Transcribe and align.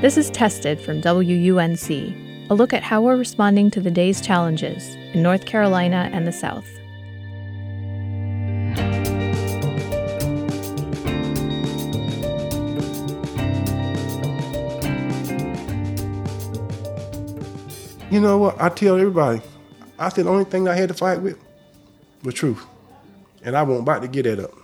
This 0.00 0.16
is 0.16 0.30
Tested 0.30 0.80
from 0.80 1.02
WUNC, 1.02 2.48
a 2.48 2.54
look 2.54 2.72
at 2.72 2.82
how 2.82 3.02
we're 3.02 3.18
responding 3.18 3.70
to 3.72 3.82
the 3.82 3.90
day's 3.90 4.22
challenges 4.22 4.94
in 5.12 5.22
North 5.22 5.44
Carolina 5.44 6.08
and 6.10 6.26
the 6.26 6.32
South. 6.32 6.66
You 18.10 18.22
know 18.22 18.38
what? 18.38 18.58
I 18.58 18.70
tell 18.70 18.96
everybody, 18.96 19.42
I 19.98 20.08
said 20.08 20.24
the 20.24 20.30
only 20.30 20.44
thing 20.44 20.66
I 20.66 20.76
had 20.76 20.88
to 20.88 20.94
fight 20.94 21.20
with 21.20 21.38
was 22.22 22.32
truth. 22.32 22.64
And 23.42 23.54
I 23.54 23.62
won't 23.64 23.82
about 23.82 24.00
to 24.00 24.08
get 24.08 24.22
that 24.22 24.38
up. 24.38 24.54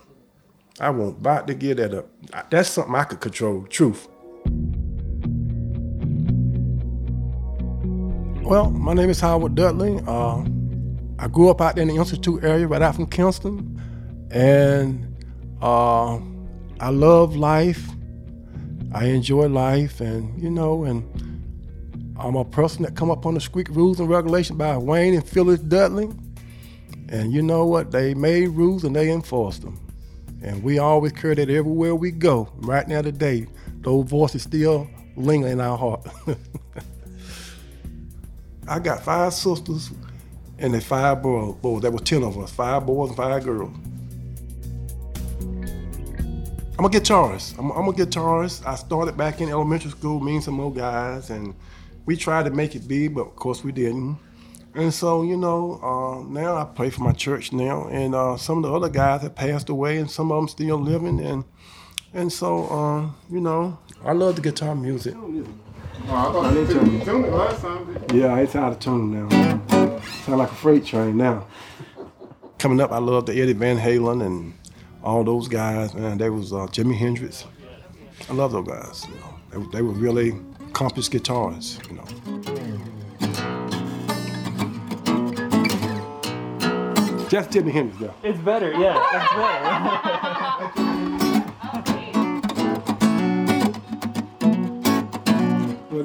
I 0.81 0.89
won't 0.89 1.19
about 1.19 1.47
to 1.49 1.55
get 1.55 1.77
that 1.77 1.93
up. 1.93 2.09
That's 2.49 2.71
something 2.71 2.95
I 2.95 3.05
could 3.05 3.21
control, 3.21 3.65
truth. 3.65 4.09
Well, 8.47 8.71
my 8.71 8.95
name 8.95 9.11
is 9.11 9.19
Howard 9.19 9.57
Dudley. 9.57 9.99
Uh, 10.07 10.45
I 11.19 11.27
grew 11.27 11.51
up 11.51 11.61
out 11.61 11.75
there 11.75 11.83
in 11.83 11.89
the 11.89 11.97
Institute 11.97 12.45
area, 12.45 12.69
right 12.69 12.81
out 12.81 12.95
from 12.95 13.07
Kinston. 13.07 13.83
And 14.31 15.27
uh, 15.61 16.21
I 16.79 16.91
love 16.91 17.35
life. 17.35 17.91
I 18.95 19.07
enjoy 19.07 19.49
life, 19.49 20.01
and 20.01 20.41
you 20.41 20.49
know, 20.49 20.85
and 20.85 21.03
I'm 22.17 22.37
a 22.37 22.45
person 22.45 22.85
that 22.85 22.95
come 22.95 23.11
up 23.11 23.27
on 23.27 23.35
the 23.35 23.41
Squeak 23.41 23.69
Rules 23.71 23.99
and 23.99 24.09
Regulations 24.09 24.57
by 24.57 24.77
Wayne 24.79 25.15
and 25.15 25.29
Phyllis 25.29 25.59
Dudley. 25.59 26.09
And 27.09 27.33
you 27.33 27.43
know 27.43 27.67
what? 27.67 27.91
They 27.91 28.15
made 28.15 28.51
rules 28.51 28.85
and 28.85 28.95
they 28.95 29.11
enforced 29.11 29.63
them. 29.63 29.81
And 30.41 30.63
we 30.63 30.79
always 30.79 31.11
carry 31.11 31.35
that 31.35 31.51
everywhere 31.51 31.97
we 31.97 32.13
go. 32.13 32.49
Right 32.59 32.87
now 32.87 33.03
today, 33.03 33.49
those 33.81 34.09
voices 34.09 34.45
still 34.45 34.89
linger 35.17 35.49
in 35.49 35.61
our 35.61 35.77
heart. 35.77 36.07
I 38.69 38.79
got 38.79 39.03
five 39.03 39.33
sisters 39.33 39.91
and 40.59 40.75
they 40.75 40.81
five 40.81 41.23
boys. 41.23 41.55
boys. 41.57 41.83
There 41.83 41.91
were 41.91 41.99
ten 41.99 42.23
of 42.23 42.39
us, 42.39 42.51
five 42.51 42.87
boys 42.87 43.11
and 43.11 43.17
five 43.17 43.45
girls. 43.45 43.71
I'm 46.79 46.85
a 46.85 46.89
guitarist. 46.91 47.59
I'm, 47.59 47.71
I'm 47.71 47.89
a 47.89 47.93
guitarist. 47.93 48.67
I 48.67 48.75
started 48.75 49.17
back 49.17 49.41
in 49.41 49.49
elementary 49.49 49.91
school, 49.91 50.21
me 50.21 50.35
and 50.35 50.45
some 50.45 50.55
more 50.55 50.73
guys, 50.73 51.31
and 51.31 51.55
we 52.05 52.17
tried 52.17 52.45
to 52.45 52.51
make 52.51 52.75
it 52.75 52.87
big, 52.87 53.15
but 53.15 53.23
of 53.23 53.37
course 53.37 53.65
we 53.65 53.73
didn't. 53.73 54.19
And 54.75 54.93
so, 54.93 55.23
you 55.23 55.39
know, 55.39 55.81
uh, 55.83 56.23
now 56.29 56.57
I 56.57 56.65
play 56.65 56.91
for 56.91 57.01
my 57.01 57.13
church 57.13 57.51
now, 57.51 57.89
and 57.89 58.15
uh, 58.15 58.37
some 58.37 58.59
of 58.59 58.65
the 58.65 58.77
other 58.77 58.91
guys 58.91 59.23
have 59.23 59.35
passed 59.35 59.71
away, 59.71 59.97
and 59.97 60.11
some 60.11 60.31
of 60.31 60.37
them 60.37 60.49
still 60.49 60.77
living, 60.77 61.19
and 61.21 61.45
and 62.13 62.31
so, 62.31 62.67
uh, 62.67 63.11
you 63.31 63.41
know, 63.41 63.79
I 64.05 64.13
love 64.13 64.37
the 64.37 64.43
guitar 64.43 64.75
music. 64.75 65.15
Oh, 66.09 68.07
Yeah, 68.15 68.39
it's 68.39 68.55
out 68.55 68.73
of 68.73 68.79
tune 68.79 69.29
now. 69.29 69.99
Sound 70.25 70.39
like 70.39 70.51
a 70.51 70.55
freight 70.55 70.85
train 70.85 71.17
now. 71.17 71.47
Coming 72.59 72.81
up, 72.81 72.93
I 72.93 72.99
love 72.99 73.27
the 73.27 73.33
Eddie 73.41 73.53
Van 73.53 73.77
Halen 73.77 74.25
and 74.25 74.55
all 75.03 75.25
those 75.25 75.49
guys, 75.49 75.95
man. 75.95 76.19
They 76.19 76.31
was 76.31 76.53
uh, 76.53 76.67
Jimi 76.67 76.97
Hendrix. 76.97 77.45
I 78.29 78.33
love 78.33 78.53
those 78.53 78.67
guys. 78.67 79.07
You 79.09 79.15
know, 79.61 79.67
they, 79.71 79.79
they 79.79 79.83
were 79.83 79.93
really 79.93 80.33
accomplished 80.69 81.13
guitarists. 81.13 81.81
You 81.89 81.97
know. 81.97 82.05
Just 87.29 87.51
Jimi 87.51 87.73
Hendrix, 87.73 87.99
though. 88.01 88.15
It's 88.23 88.39
better, 88.39 88.73
yeah, 88.73 88.97
it's 89.13 89.33
better. 89.35 91.23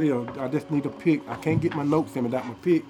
I 0.10 0.48
just 0.48 0.72
need 0.72 0.84
to 0.84 0.90
pick. 0.90 1.22
I 1.28 1.36
can't 1.36 1.62
get 1.62 1.76
my 1.76 1.84
notes 1.84 2.16
in 2.16 2.24
without 2.24 2.48
my 2.48 2.54
pick. 2.56 2.84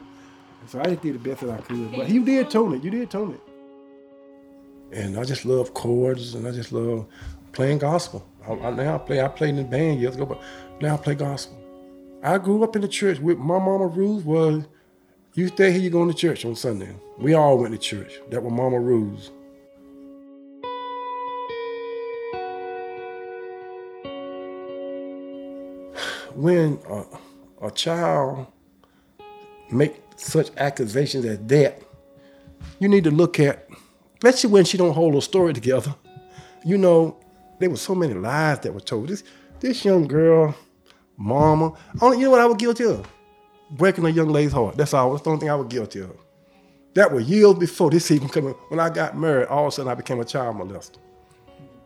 So 0.68 0.80
I 0.80 0.84
just 0.86 1.02
did 1.02 1.16
the 1.16 1.20
best 1.20 1.42
that 1.42 1.50
I 1.50 1.58
could. 1.58 1.92
But 1.92 2.08
he 2.08 2.20
did 2.20 2.50
tone 2.50 2.76
it. 2.76 2.84
You 2.84 2.92
did 2.92 3.10
tone 3.10 3.34
it. 3.34 3.42
And 4.96 5.18
I 5.18 5.24
just 5.24 5.46
love 5.46 5.74
chords, 5.74 6.36
and 6.36 6.48
I 6.48 6.52
just 6.52 6.72
love 6.72 7.08
playing 7.54 7.80
gospel. 7.80 8.26
I, 8.48 8.54
I, 8.54 8.70
now 8.72 8.96
I 8.96 8.98
play. 9.00 9.22
I 9.22 9.28
played 9.28 9.52
in 9.52 9.56
the 9.58 9.64
band 9.64 10.00
years 10.00 10.16
ago, 10.16 10.26
but 10.26 10.42
now 10.82 10.94
I 10.94 10.98
play 10.98 11.16
gospel. 11.16 11.58
I 12.24 12.38
grew 12.38 12.64
up 12.64 12.76
in 12.76 12.82
the 12.82 12.88
church. 12.88 13.20
With 13.20 13.38
my 13.38 13.58
mama 13.58 13.88
rules 13.88 14.24
was, 14.24 14.68
you 15.34 15.48
stay 15.48 15.72
here, 15.72 15.82
you 15.82 15.90
going 15.90 16.10
to 16.10 16.14
church 16.14 16.46
on 16.46 16.56
Sunday. 16.56 16.94
We 17.18 17.34
all 17.34 17.58
went 17.58 17.74
to 17.74 17.80
church. 17.80 18.20
That 18.30 18.44
were 18.44 18.52
mama 18.52 18.80
rules. 18.80 19.32
When 26.42 26.80
a, 26.90 27.68
a 27.68 27.70
child 27.70 28.48
make 29.70 30.02
such 30.16 30.50
accusations 30.58 31.24
as 31.24 31.38
that, 31.38 31.84
you 32.80 32.88
need 32.88 33.04
to 33.04 33.12
look 33.12 33.40
at, 33.40 33.70
especially 34.16 34.50
when 34.50 34.66
she 34.66 34.76
don't 34.76 34.94
hold 34.94 35.14
her 35.14 35.22
story 35.22 35.54
together. 35.54 35.94
You 36.66 36.80
know, 36.80 37.16
there 37.60 37.70
were 37.70 37.78
so 37.78 37.94
many 37.94 38.16
lies 38.16 38.60
that 38.62 38.74
were 38.74 38.80
told. 38.80 39.10
This 39.10 39.24
this 39.60 39.86
young 39.86 40.08
girl, 40.08 40.56
mama, 41.16 41.74
only 42.02 42.18
you 42.18 42.24
know 42.24 42.32
what 42.32 42.42
I 42.42 42.48
was 42.48 42.58
guilty 42.58 42.86
of? 42.86 43.08
Breaking 43.70 44.08
a 44.08 44.10
young 44.10 44.30
lady's 44.30 44.52
heart. 44.52 44.78
That's 44.78 44.96
all. 44.96 45.12
That's 45.12 45.24
the 45.24 45.30
only 45.30 45.42
thing 45.42 45.52
I 45.52 45.56
was 45.56 45.68
guilty 45.68 46.00
of. 46.00 46.18
That 46.96 47.12
was 47.12 47.30
years 47.30 47.54
before 47.54 47.92
this 47.92 48.10
even 48.10 48.30
coming. 48.30 48.56
When 48.70 48.80
I 48.80 48.90
got 48.90 49.16
married, 49.16 49.46
all 49.46 49.68
of 49.68 49.74
a 49.74 49.76
sudden 49.76 49.92
I 49.92 49.94
became 49.94 50.20
a 50.20 50.26
child 50.26 50.56
molester. 50.56 50.98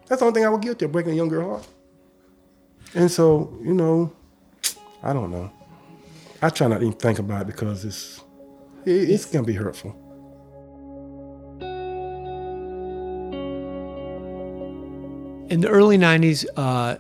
That's 0.08 0.22
the 0.22 0.28
only 0.28 0.40
thing 0.40 0.46
I 0.46 0.50
was 0.50 0.62
guilty 0.62 0.86
of, 0.86 0.94
breaking 0.94 1.12
a 1.12 1.16
young 1.16 1.28
girl's 1.28 1.66
heart. 1.66 1.68
And 2.96 3.12
so, 3.12 3.54
you 3.62 3.74
know, 3.74 4.14
I 5.04 5.14
don't 5.14 5.32
know. 5.32 5.52
I 6.42 6.50
try 6.50 6.68
not 6.68 6.80
to 6.80 6.86
even 6.86 6.98
think 6.98 7.20
about 7.20 7.42
it 7.42 7.48
because 7.48 7.86
it's 7.86 8.22
it, 8.86 9.10
it's 9.10 9.26
gonna 9.26 9.46
be 9.46 9.54
hurtful. 9.54 9.96
In 15.50 15.62
the 15.62 15.70
early 15.70 15.98
90s, 15.98 16.46
uh, 16.58 16.98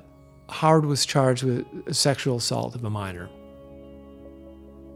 Howard 0.49 0.85
was 0.85 1.05
charged 1.05 1.43
with 1.43 1.65
sexual 1.93 2.37
assault 2.37 2.75
of 2.75 2.83
a 2.83 2.89
minor. 2.89 3.27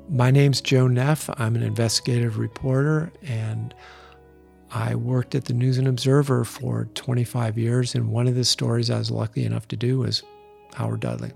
My 0.08 0.30
name's 0.30 0.62
Joe 0.62 0.88
Neff. 0.88 1.30
I'm 1.40 1.56
an 1.56 1.64
investigative 1.64 2.38
reporter, 2.38 3.12
and 3.24 3.74
I 4.72 4.94
worked 4.96 5.34
at 5.34 5.46
the 5.46 5.54
News 5.54 5.80
and 5.80 5.88
Observer 5.88 6.44
for 6.46 6.86
25 6.94 7.58
years. 7.58 7.96
And 7.96 8.10
one 8.10 8.28
of 8.28 8.36
the 8.36 8.46
stories 8.46 8.92
I 8.92 9.00
was 9.00 9.10
lucky 9.10 9.46
enough 9.46 9.68
to 9.70 9.76
do 9.76 10.00
was 10.00 10.22
Howard 10.76 11.00
Dudley. 11.00 11.32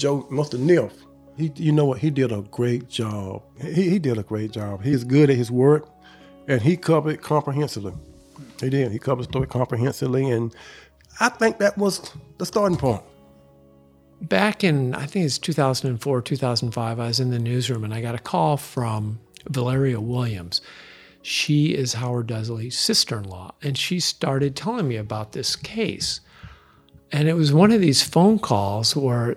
Joe 0.00 0.22
Mr. 0.30 0.58
Neff, 0.58 0.94
he, 1.36 1.52
you 1.56 1.72
know 1.72 1.84
what? 1.84 1.98
He 1.98 2.10
did 2.10 2.32
a 2.32 2.40
great 2.50 2.88
job. 2.88 3.42
He, 3.60 3.90
he 3.90 3.98
did 3.98 4.16
a 4.16 4.22
great 4.22 4.50
job. 4.50 4.82
He's 4.82 5.04
good 5.04 5.28
at 5.28 5.36
his 5.36 5.50
work, 5.50 5.86
and 6.48 6.62
he 6.62 6.76
covered 6.76 7.20
comprehensively. 7.20 7.92
He 8.60 8.70
did. 8.70 8.92
He 8.92 8.98
covered 8.98 9.24
the 9.24 9.24
story 9.24 9.46
comprehensively, 9.46 10.30
and 10.30 10.54
I 11.20 11.28
think 11.28 11.58
that 11.58 11.76
was 11.76 12.12
the 12.38 12.46
starting 12.46 12.78
point. 12.78 13.02
Back 14.22 14.64
in, 14.64 14.94
I 14.94 15.04
think 15.04 15.26
it's 15.26 15.38
2004, 15.38 16.22
2005, 16.22 16.98
I 16.98 17.06
was 17.06 17.20
in 17.20 17.30
the 17.30 17.38
newsroom 17.38 17.84
and 17.84 17.94
I 17.94 18.00
got 18.00 18.14
a 18.14 18.18
call 18.18 18.58
from 18.58 19.18
Valeria 19.48 20.00
Williams. 20.00 20.60
She 21.22 21.74
is 21.74 21.94
Howard 21.94 22.26
Dudley's 22.26 22.78
sister 22.78 23.18
in 23.18 23.24
law, 23.24 23.52
and 23.62 23.76
she 23.76 24.00
started 24.00 24.56
telling 24.56 24.88
me 24.88 24.96
about 24.96 25.32
this 25.32 25.56
case. 25.56 26.20
And 27.12 27.28
it 27.28 27.34
was 27.34 27.52
one 27.52 27.72
of 27.72 27.80
these 27.80 28.02
phone 28.02 28.38
calls 28.38 28.96
where 28.96 29.36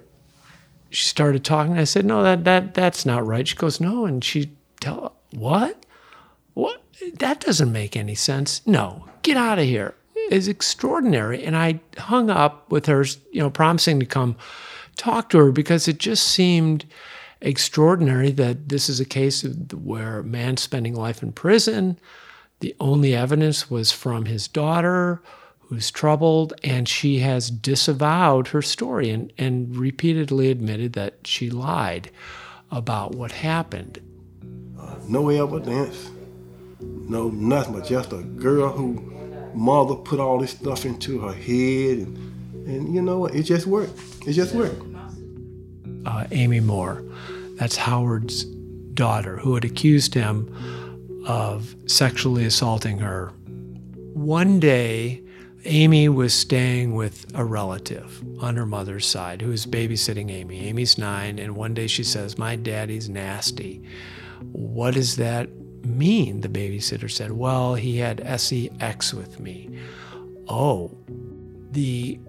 she 0.93 1.05
started 1.05 1.43
talking. 1.43 1.77
I 1.77 1.83
said, 1.83 2.05
"No, 2.05 2.23
that 2.23 2.43
that 2.45 2.73
that's 2.73 3.05
not 3.05 3.25
right." 3.25 3.47
She 3.47 3.55
goes, 3.55 3.81
"No," 3.81 4.05
and 4.05 4.23
she 4.23 4.51
tell 4.79 5.15
what? 5.31 5.85
What? 6.53 6.83
That 7.19 7.41
doesn't 7.41 7.71
make 7.71 7.97
any 7.97 8.15
sense. 8.15 8.61
No, 8.65 9.07
get 9.23 9.35
out 9.35 9.59
of 9.59 9.65
here. 9.65 9.95
It's 10.29 10.47
extraordinary. 10.47 11.43
And 11.43 11.57
I 11.57 11.81
hung 11.97 12.29
up 12.29 12.71
with 12.71 12.85
her, 12.85 13.03
you 13.31 13.41
know, 13.41 13.49
promising 13.49 13.99
to 13.99 14.05
come 14.05 14.35
talk 14.95 15.29
to 15.29 15.39
her 15.39 15.51
because 15.51 15.87
it 15.87 15.97
just 15.97 16.27
seemed 16.27 16.85
extraordinary 17.41 18.31
that 18.31 18.69
this 18.69 18.87
is 18.87 18.99
a 18.99 19.05
case 19.05 19.43
where 19.73 20.19
a 20.19 20.23
man 20.23 20.57
spending 20.57 20.95
life 20.95 21.23
in 21.23 21.31
prison. 21.31 21.99
The 22.59 22.75
only 22.79 23.15
evidence 23.15 23.69
was 23.69 23.91
from 23.91 24.25
his 24.25 24.47
daughter 24.47 25.21
who's 25.73 25.89
troubled, 25.89 26.53
and 26.63 26.87
she 26.87 27.17
has 27.19 27.49
disavowed 27.49 28.47
her 28.49 28.61
story 28.61 29.09
and, 29.09 29.33
and 29.39 29.75
repeatedly 29.75 30.51
admitted 30.51 30.93
that 30.93 31.15
she 31.23 31.49
lied 31.49 32.11
about 32.69 33.15
what 33.15 33.31
happened. 33.31 33.99
Uh, 34.79 34.95
no 35.07 35.29
evidence, 35.29 36.11
no 36.79 37.29
nothing, 37.29 37.73
but 37.73 37.85
just 37.85 38.13
a 38.13 38.21
girl 38.21 38.71
who 38.71 39.11
mother 39.55 39.95
put 39.95 40.19
all 40.19 40.37
this 40.39 40.51
stuff 40.51 40.85
into 40.85 41.19
her 41.19 41.33
head, 41.33 41.97
and, 41.97 42.17
and 42.67 42.93
you 42.93 43.01
know 43.01 43.17
what? 43.17 43.33
It 43.33 43.43
just 43.43 43.65
worked. 43.65 43.99
It 44.27 44.33
just 44.33 44.53
worked. 44.53 44.81
Uh, 46.05 46.25
Amy 46.31 46.59
Moore, 46.59 47.03
that's 47.55 47.77
Howard's 47.77 48.43
daughter, 48.93 49.37
who 49.37 49.55
had 49.55 49.65
accused 49.65 50.13
him 50.13 51.23
of 51.25 51.75
sexually 51.87 52.45
assaulting 52.45 52.99
her. 52.99 53.31
One 54.13 54.59
day, 54.59 55.23
Amy 55.65 56.09
was 56.09 56.33
staying 56.33 56.93
with 56.93 57.25
a 57.33 57.45
relative 57.45 58.21
on 58.39 58.55
her 58.57 58.65
mother's 58.65 59.05
side 59.05 59.41
who 59.41 59.49
was 59.49 59.65
babysitting 59.65 60.29
Amy. 60.29 60.67
Amy's 60.67 60.97
nine, 60.97 61.39
and 61.39 61.55
one 61.55 61.73
day 61.73 61.87
she 61.87 62.03
says, 62.03 62.37
My 62.37 62.55
daddy's 62.55 63.09
nasty. 63.09 63.81
What 64.51 64.93
does 64.93 65.15
that 65.17 65.49
mean? 65.85 66.41
The 66.41 66.49
babysitter 66.49 67.09
said, 67.09 67.31
Well, 67.31 67.75
he 67.75 67.97
had 67.97 68.19
sex 68.39 69.13
with 69.13 69.39
me. 69.39 69.79
Oh, 70.49 70.97
the 71.71 72.19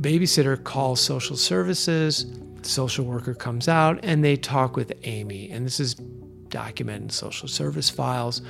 babysitter 0.00 0.62
calls 0.62 1.00
social 1.00 1.36
services. 1.36 2.26
Social 2.62 3.04
worker 3.04 3.34
comes 3.34 3.68
out 3.68 4.00
and 4.02 4.22
they 4.22 4.36
talk 4.36 4.76
with 4.76 4.92
Amy. 5.04 5.50
And 5.50 5.64
this 5.66 5.80
is 5.80 5.94
documented 5.94 7.02
in 7.04 7.10
social 7.10 7.48
service 7.48 7.88
files. 7.88 8.42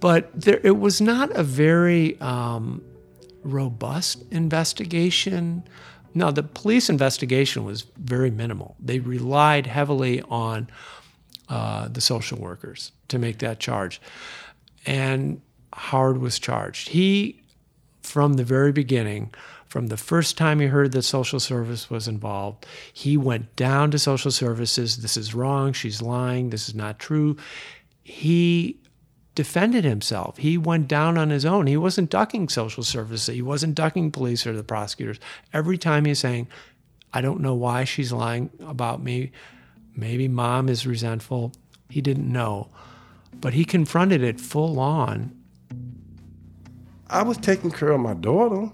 But 0.00 0.30
there, 0.38 0.60
it 0.62 0.78
was 0.78 1.00
not 1.00 1.30
a 1.30 1.42
very 1.42 2.20
um, 2.20 2.82
robust 3.46 4.24
investigation. 4.30 5.62
No, 6.14 6.30
the 6.30 6.42
police 6.42 6.88
investigation 6.90 7.64
was 7.64 7.82
very 7.96 8.30
minimal. 8.30 8.76
They 8.80 8.98
relied 8.98 9.66
heavily 9.66 10.22
on 10.22 10.68
uh, 11.48 11.88
the 11.88 12.00
social 12.00 12.38
workers 12.38 12.92
to 13.08 13.18
make 13.18 13.38
that 13.38 13.60
charge. 13.60 14.00
And 14.84 15.40
Howard 15.72 16.18
was 16.18 16.38
charged. 16.38 16.88
He, 16.88 17.42
from 18.02 18.34
the 18.34 18.44
very 18.44 18.72
beginning, 18.72 19.32
from 19.68 19.88
the 19.88 19.96
first 19.96 20.38
time 20.38 20.60
he 20.60 20.66
heard 20.66 20.92
that 20.92 21.02
social 21.02 21.40
service 21.40 21.90
was 21.90 22.08
involved, 22.08 22.66
he 22.92 23.16
went 23.16 23.54
down 23.56 23.90
to 23.90 23.98
social 23.98 24.30
services. 24.30 24.98
This 24.98 25.16
is 25.16 25.34
wrong. 25.34 25.72
She's 25.72 26.00
lying. 26.00 26.50
This 26.50 26.68
is 26.68 26.74
not 26.74 26.98
true. 26.98 27.36
He 28.02 28.78
defended 29.36 29.84
himself. 29.84 30.38
He 30.38 30.58
went 30.58 30.88
down 30.88 31.16
on 31.16 31.30
his 31.30 31.44
own. 31.44 31.68
He 31.68 31.76
wasn't 31.76 32.10
ducking 32.10 32.48
social 32.48 32.82
services. 32.82 33.32
He 33.32 33.42
wasn't 33.42 33.76
ducking 33.76 34.10
police 34.10 34.46
or 34.46 34.52
the 34.52 34.64
prosecutors. 34.64 35.20
Every 35.52 35.78
time 35.78 36.06
he's 36.06 36.18
saying, 36.18 36.48
I 37.12 37.20
don't 37.20 37.40
know 37.40 37.54
why 37.54 37.84
she's 37.84 38.12
lying 38.12 38.50
about 38.60 39.02
me. 39.02 39.30
Maybe 39.94 40.26
mom 40.26 40.68
is 40.68 40.86
resentful. 40.86 41.52
He 41.88 42.00
didn't 42.00 42.30
know. 42.32 42.70
But 43.34 43.52
he 43.52 43.64
confronted 43.64 44.22
it 44.22 44.40
full 44.40 44.80
on. 44.80 45.32
I 47.08 47.22
was 47.22 47.36
taking 47.36 47.70
care 47.70 47.90
of 47.90 48.00
my 48.00 48.14
daughter. 48.14 48.72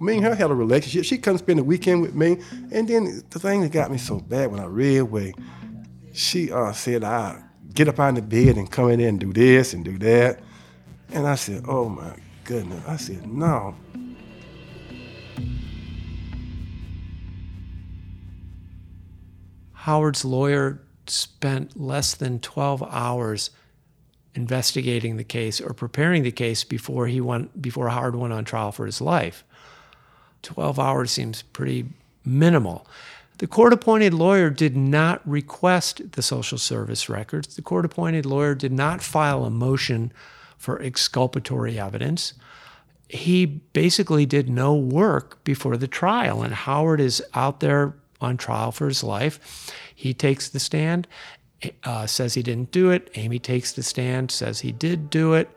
Me 0.00 0.16
and 0.16 0.24
her 0.24 0.34
had 0.34 0.50
a 0.50 0.54
relationship. 0.54 1.04
She 1.04 1.18
couldn't 1.18 1.38
spend 1.38 1.58
the 1.58 1.64
weekend 1.64 2.02
with 2.02 2.14
me. 2.14 2.40
And 2.72 2.86
then 2.86 3.24
the 3.30 3.40
thing 3.40 3.62
that 3.62 3.72
got 3.72 3.90
me 3.90 3.98
so 3.98 4.20
bad 4.20 4.52
when 4.52 4.60
I 4.60 4.66
read 4.66 5.02
where 5.02 5.32
she 6.12 6.52
uh, 6.52 6.72
said 6.72 7.02
I 7.02 7.42
get 7.78 7.86
up 7.86 8.00
out 8.00 8.08
of 8.08 8.16
the 8.16 8.22
bed 8.22 8.56
and 8.56 8.68
come 8.68 8.90
in 8.90 8.98
there 8.98 9.08
and 9.08 9.20
do 9.20 9.32
this 9.32 9.72
and 9.72 9.84
do 9.84 9.96
that. 9.98 10.40
And 11.12 11.28
I 11.28 11.36
said, 11.36 11.62
oh 11.68 11.88
my 11.88 12.12
goodness. 12.42 12.82
I 12.88 12.96
said, 12.96 13.24
no. 13.24 13.76
Howard's 19.74 20.24
lawyer 20.24 20.82
spent 21.06 21.80
less 21.80 22.16
than 22.16 22.40
12 22.40 22.82
hours 22.82 23.50
investigating 24.34 25.16
the 25.16 25.22
case 25.22 25.60
or 25.60 25.72
preparing 25.72 26.24
the 26.24 26.32
case 26.32 26.64
before 26.64 27.06
he 27.06 27.20
went 27.20 27.62
before 27.62 27.90
Howard 27.90 28.16
went 28.16 28.32
on 28.32 28.44
trial 28.44 28.72
for 28.72 28.86
his 28.86 29.00
life. 29.00 29.44
12 30.42 30.80
hours 30.80 31.12
seems 31.12 31.42
pretty 31.42 31.86
minimal. 32.24 32.88
The 33.38 33.46
court 33.46 33.72
appointed 33.72 34.12
lawyer 34.12 34.50
did 34.50 34.76
not 34.76 35.26
request 35.28 36.12
the 36.12 36.22
social 36.22 36.58
service 36.58 37.08
records. 37.08 37.54
The 37.54 37.62
court 37.62 37.84
appointed 37.84 38.26
lawyer 38.26 38.56
did 38.56 38.72
not 38.72 39.00
file 39.00 39.44
a 39.44 39.50
motion 39.50 40.12
for 40.56 40.82
exculpatory 40.82 41.78
evidence. 41.78 42.34
He 43.08 43.46
basically 43.46 44.26
did 44.26 44.50
no 44.50 44.74
work 44.74 45.42
before 45.44 45.76
the 45.76 45.86
trial, 45.86 46.42
and 46.42 46.52
Howard 46.52 47.00
is 47.00 47.22
out 47.32 47.60
there 47.60 47.94
on 48.20 48.36
trial 48.36 48.72
for 48.72 48.88
his 48.88 49.04
life. 49.04 49.72
He 49.94 50.12
takes 50.12 50.48
the 50.48 50.58
stand, 50.58 51.06
uh, 51.84 52.08
says 52.08 52.34
he 52.34 52.42
didn't 52.42 52.72
do 52.72 52.90
it. 52.90 53.08
Amy 53.14 53.38
takes 53.38 53.72
the 53.72 53.84
stand, 53.84 54.32
says 54.32 54.60
he 54.60 54.72
did 54.72 55.10
do 55.10 55.34
it. 55.34 55.48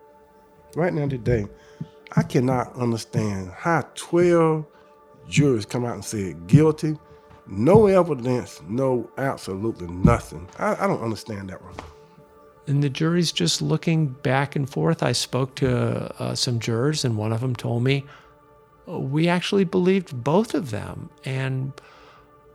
Right 0.76 0.94
now, 0.94 1.08
today, 1.08 1.46
I 2.14 2.22
cannot 2.22 2.74
understand 2.76 3.50
how 3.50 3.82
12 3.96 4.64
jurors 5.28 5.66
come 5.66 5.84
out 5.84 5.94
and 5.94 6.04
say 6.04 6.34
guilty 6.46 6.96
no 7.52 7.86
evidence, 7.86 8.60
no 8.68 9.10
absolutely 9.18 9.88
nothing. 9.88 10.48
I, 10.58 10.84
I 10.84 10.86
don't 10.86 11.02
understand 11.02 11.50
that 11.50 11.62
one. 11.62 11.74
And 12.66 12.82
the 12.82 12.88
jury's 12.88 13.32
just 13.32 13.60
looking 13.60 14.06
back 14.06 14.56
and 14.56 14.68
forth. 14.68 15.02
I 15.02 15.12
spoke 15.12 15.54
to 15.56 16.22
uh, 16.22 16.34
some 16.34 16.58
jurors, 16.58 17.04
and 17.04 17.16
one 17.16 17.32
of 17.32 17.40
them 17.40 17.54
told 17.56 17.82
me 17.82 18.04
we 18.86 19.28
actually 19.28 19.64
believed 19.64 20.22
both 20.22 20.54
of 20.54 20.70
them. 20.70 21.10
And 21.24 21.72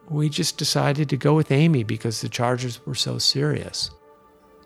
we 0.09 0.29
just 0.29 0.57
decided 0.57 1.09
to 1.09 1.17
go 1.17 1.35
with 1.35 1.51
Amy 1.51 1.83
because 1.83 2.21
the 2.21 2.29
charges 2.29 2.85
were 2.85 2.95
so 2.95 3.17
serious. 3.17 3.91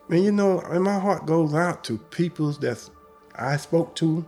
And 0.09 0.23
you 0.23 0.31
know, 0.31 0.59
and 0.61 0.83
my 0.83 0.99
heart 0.99 1.25
goes 1.25 1.53
out 1.53 1.83
to 1.85 1.97
people 1.97 2.51
that 2.53 2.89
I 3.35 3.57
spoke 3.57 3.95
to 3.95 4.25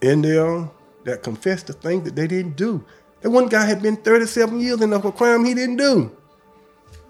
in 0.00 0.22
there 0.22 0.68
that 1.04 1.22
confessed 1.22 1.66
the 1.66 1.72
things 1.72 2.04
that 2.04 2.16
they 2.16 2.26
didn't 2.26 2.56
do. 2.56 2.84
That 3.22 3.30
one 3.30 3.46
guy 3.46 3.64
had 3.64 3.80
been 3.80 3.96
37 3.96 4.60
years 4.60 4.80
in 4.80 4.92
a 4.92 5.12
crime 5.12 5.44
he 5.44 5.54
didn't 5.54 5.76
do. 5.76 6.14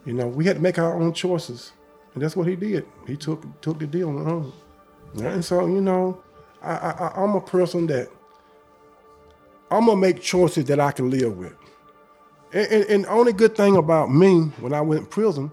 You 0.05 0.12
know, 0.12 0.29
we 0.29 0.44
had 0.44 0.56
to 0.56 0.62
make 0.62 0.79
our 0.79 1.00
own 1.00 1.12
choices. 1.12 1.73
And 2.14 2.23
that's 2.23 2.37
what 2.37 2.47
he 2.47 2.56
did. 2.56 2.87
He 3.06 3.17
took 3.17 3.61
took 3.62 3.79
the 3.79 3.87
deal 3.87 4.09
on. 4.11 4.53
And 5.14 5.44
so, 5.44 5.67
you 5.67 5.81
know, 5.81 6.23
I, 6.62 6.73
I, 6.73 7.12
I'm 7.23 7.35
a 7.35 7.41
person 7.41 7.87
that 7.88 8.09
I'm 9.70 9.87
gonna 9.87 10.00
make 10.00 10.20
choices 10.20 10.67
that 10.67 10.81
I 10.81 10.93
can 10.93 11.11
live 11.11 11.37
with. 11.37 11.55
And, 12.53 12.70
and, 12.70 12.85
and, 12.85 13.05
the 13.05 13.11
only 13.11 13.32
good 13.32 13.56
thing 13.56 13.76
about 13.76 14.11
me 14.11 14.43
when 14.61 14.75
I 14.75 14.82
went 14.82 15.00
in 15.00 15.06
prison, 15.06 15.50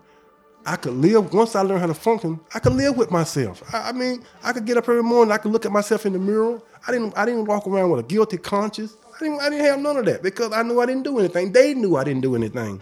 I 0.66 0.76
could 0.76 0.94
live, 0.94 1.34
once 1.34 1.56
I 1.56 1.62
learned 1.62 1.80
how 1.80 1.88
to 1.88 1.94
function, 1.94 2.42
I 2.54 2.60
could 2.60 2.74
live 2.74 2.98
with 2.98 3.10
myself. 3.10 3.64
I, 3.74 3.90
I, 3.90 3.92
mean, 3.94 4.26
I 4.44 4.52
could 4.52 4.66
get 4.66 4.76
up 4.76 4.90
every 4.90 5.04
morning, 5.04 5.32
I 5.32 5.38
could 5.38 5.54
look 5.54 5.66
at 5.66 5.72
myself 5.72 6.06
in 6.06 6.12
the 6.12 6.20
mirror. 6.20 6.62
I 6.86 6.92
didn't, 6.92 7.18
I 7.18 7.26
didn't 7.26 7.46
walk 7.46 7.68
around 7.68 7.92
with 7.92 8.02
a 8.02 8.04
guilty 8.04 8.38
conscience. 8.38 8.98
I 9.19 9.24
didn't, 9.24 9.42
I 9.42 9.50
didn't 9.50 9.66
have 9.66 9.80
none 9.80 9.98
of 9.98 10.06
that 10.06 10.24
because 10.24 10.54
I 10.54 10.63
knew 10.63 10.80
I 10.80 10.86
didn't 10.86 11.04
do 11.04 11.19
anything. 11.19 11.51
They 11.51 11.74
knew 11.74 11.98
I 11.98 12.04
didn't 12.04 12.21
do 12.21 12.36
anything. 12.36 12.81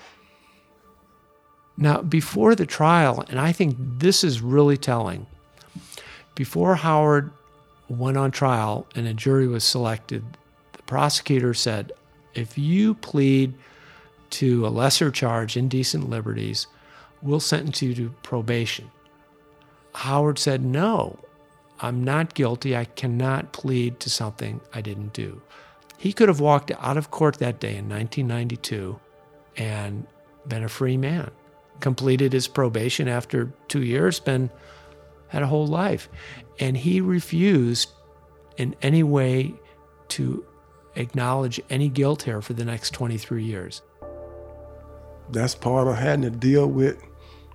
Now, 1.78 2.02
before 2.02 2.56
the 2.56 2.66
trial, 2.66 3.24
and 3.30 3.40
I 3.40 3.52
think 3.52 3.78
this 3.80 4.24
is 4.24 4.42
really 4.42 4.78
telling, 4.78 5.28
before 6.36 6.76
Howard 6.76 7.32
went 7.90 8.18
on 8.18 8.32
trial 8.32 8.88
and 8.96 9.08
a 9.08 9.14
jury 9.14 9.48
was 9.48 9.64
selected, 9.64 10.24
the 10.74 10.84
prosecutor 10.84 11.54
said, 11.54 11.92
if 12.34 12.58
you 12.58 12.94
plead 12.94 13.54
to 14.32 14.68
a 14.68 14.70
lesser 14.70 15.10
charge, 15.10 15.58
indecent 15.58 16.10
liberties, 16.10 16.68
we'll 17.22 17.40
sentence 17.40 17.82
you 17.82 17.96
to 17.96 18.10
probation. 18.22 18.90
Howard 19.94 20.38
said, 20.38 20.64
no, 20.64 21.18
I'm 21.80 22.04
not 22.04 22.34
guilty. 22.34 22.76
I 22.76 22.86
cannot 22.86 23.54
plead 23.54 24.00
to 24.02 24.10
something 24.10 24.62
I 24.74 24.82
didn't 24.82 25.14
do. 25.14 25.42
He 25.98 26.14
could 26.14 26.30
have 26.30 26.40
walked 26.40 26.72
out 26.80 26.98
of 26.98 27.12
court 27.12 27.40
that 27.40 27.60
day 27.60 27.76
in 27.76 27.90
1992 27.90 29.00
and 29.58 30.06
been 30.48 30.64
a 30.64 30.70
free 30.70 30.98
man, 30.98 31.32
completed 31.80 32.34
his 32.34 32.48
probation 32.48 33.08
after 33.08 33.52
two 33.68 33.84
years, 33.84 34.20
been 34.20 34.50
had 35.30 35.44
a 35.44 35.48
whole 35.48 35.68
life. 35.68 36.08
And 36.60 36.78
he 36.78 37.02
refused 37.02 37.90
in 38.58 38.76
any 38.82 39.04
way 39.04 39.54
to 40.10 40.46
acknowledge 40.96 41.60
any 41.70 41.90
guilt 41.90 42.24
here 42.24 42.42
for 42.42 42.54
the 42.54 42.66
next 42.66 42.92
23 42.92 43.44
years. 43.44 43.82
That's 45.30 45.56
part 45.56 45.88
of 45.88 45.96
having 45.98 46.22
to 46.24 46.30
deal 46.30 46.68
with 46.68 47.02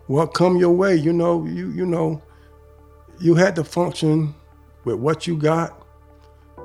what 0.07 0.35
come 0.35 0.57
your 0.57 0.73
way. 0.73 0.95
You 0.95 1.13
know, 1.13 1.45
you 1.47 1.71
you 1.71 1.87
know, 1.87 2.23
you 3.19 3.35
had 3.35 3.57
to 3.57 3.65
function 3.65 4.35
with 4.85 4.97
what 4.97 5.27
you 5.27 5.37
got 5.37 5.82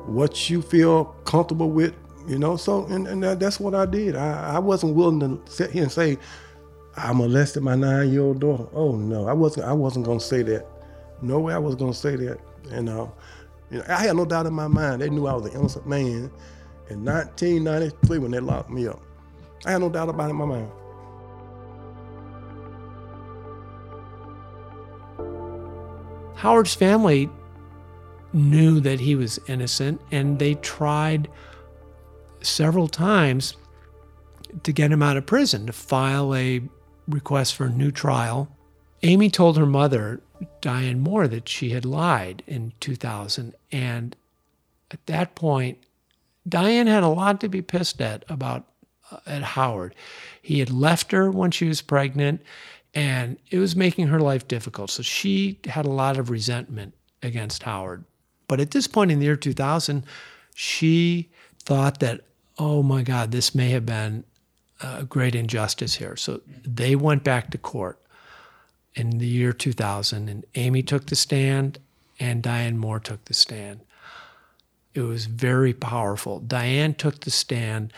what 0.08 0.50
you 0.50 0.62
feel 0.62 1.06
comfortable 1.26 1.70
with, 1.70 1.94
you 2.28 2.40
know. 2.40 2.56
So, 2.58 2.86
and, 2.86 3.08
and 3.08 3.24
that's 3.24 3.60
what 3.60 3.76
I 3.76 3.86
did. 3.86 4.16
I, 4.16 4.56
I 4.56 4.60
wasn't 4.60 4.96
willing 4.96 5.20
to 5.20 5.52
sit 5.52 5.72
here 5.72 5.84
and 5.84 5.92
say, 5.92 6.18
I 6.96 7.14
molested 7.14 7.62
my 7.62 7.76
nine-year-old 7.76 8.40
daughter. 8.40 8.66
Oh 8.74 8.96
no, 8.96 9.28
I 9.28 9.34
wasn't. 9.34 9.68
I 9.68 9.74
wasn't 9.74 10.06
gonna 10.06 10.20
say 10.20 10.42
that. 10.44 10.66
No 11.22 11.40
way 11.40 11.54
I 11.54 11.60
was 11.60 11.76
gonna 11.76 11.94
say 11.94 12.16
that. 12.16 12.40
And 12.72 12.90
uh, 12.90 13.08
you 13.70 13.78
know, 13.80 13.86
I 13.88 14.02
had 14.02 14.16
no 14.16 14.26
doubt 14.26 14.48
in 14.48 14.54
my 14.54 14.68
mind. 14.68 15.02
They 15.02 15.10
knew 15.10 15.28
I 15.28 15.34
was 15.34 15.46
an 15.46 15.60
innocent 15.60 15.86
man 15.88 16.32
in 16.90 17.06
1993 17.06 18.18
when 18.18 18.32
they 18.32 18.40
locked 18.40 18.70
me 18.70 18.88
up. 18.88 19.00
I 19.66 19.72
had 19.72 19.82
no 19.82 19.90
doubt 19.90 20.10
about 20.10 20.28
it 20.28 20.32
in 20.32 20.36
my 20.38 20.46
mind. 20.46 20.72
Howard's 26.36 26.76
family 26.76 27.30
knew 28.34 28.80
that 28.80 29.00
he 29.00 29.16
was 29.16 29.40
innocent, 29.48 30.02
and 30.12 30.40
they 30.40 30.56
tried 30.56 31.30
several 32.42 32.88
times 32.88 33.56
to 34.64 34.72
get 34.72 34.92
him 34.92 35.04
out 35.04 35.18
of 35.18 35.26
prison 35.26 35.66
to 35.68 35.74
file 35.74 36.34
a 36.34 36.62
request 37.08 37.56
for 37.56 37.66
a 37.66 37.70
new 37.70 37.92
trial. 37.92 38.50
Amy 39.04 39.30
told 39.30 39.58
her 39.58 39.66
mother, 39.66 40.22
Diane 40.62 41.00
Moore, 41.00 41.28
that 41.28 41.48
she 41.48 41.72
had 41.72 41.86
lied 41.86 42.44
in 42.48 42.74
2000. 42.80 43.54
And 43.72 44.16
at 44.92 45.06
that 45.08 45.36
point, 45.36 45.80
Diane 46.48 46.88
had 46.88 47.04
a 47.04 47.08
lot 47.08 47.40
to 47.42 47.50
be 47.50 47.62
pissed 47.62 48.02
at 48.02 48.24
about 48.30 48.66
uh, 49.12 49.20
at 49.26 49.44
Howard. 49.44 49.96
He 50.42 50.60
had 50.60 50.70
left 50.70 51.12
her 51.12 51.30
when 51.32 51.52
she 51.52 51.68
was 51.68 51.82
pregnant, 51.82 52.42
and 52.94 53.38
it 53.50 53.60
was 53.60 53.76
making 53.76 54.08
her 54.08 54.20
life 54.20 54.48
difficult. 54.48 54.90
So 54.90 55.04
she 55.04 55.60
had 55.66 55.86
a 55.86 55.92
lot 55.92 56.18
of 56.18 56.30
resentment 56.30 56.94
against 57.22 57.64
Howard. 57.64 58.06
But 58.48 58.60
at 58.60 58.72
this 58.72 58.88
point 58.88 59.12
in 59.12 59.20
the 59.20 59.26
year 59.26 59.36
2000, 59.36 60.06
she 60.56 61.30
thought 61.60 62.00
that, 62.00 62.22
oh 62.58 62.82
my 62.82 63.04
God, 63.04 63.32
this 63.32 63.54
may 63.54 63.70
have 63.72 63.86
been 63.86 64.24
a 64.82 65.04
great 65.04 65.36
injustice 65.36 65.96
here. 65.96 66.16
So 66.16 66.42
they 66.64 66.96
went 66.96 67.24
back 67.24 67.52
to 67.52 67.58
court 67.58 68.00
in 68.96 69.18
the 69.18 69.28
year 69.28 69.54
2000, 69.54 70.30
and 70.30 70.46
Amy 70.56 70.82
took 70.82 71.08
the 71.08 71.16
stand, 71.16 71.80
and 72.20 72.42
Diane 72.42 72.78
Moore 72.78 73.00
took 73.00 73.26
the 73.26 73.34
stand. 73.34 73.82
It 74.94 75.02
was 75.02 75.26
very 75.28 75.74
powerful. 75.74 76.40
Diane 76.40 76.96
took 76.96 77.20
the 77.20 77.32
stand, 77.32 77.94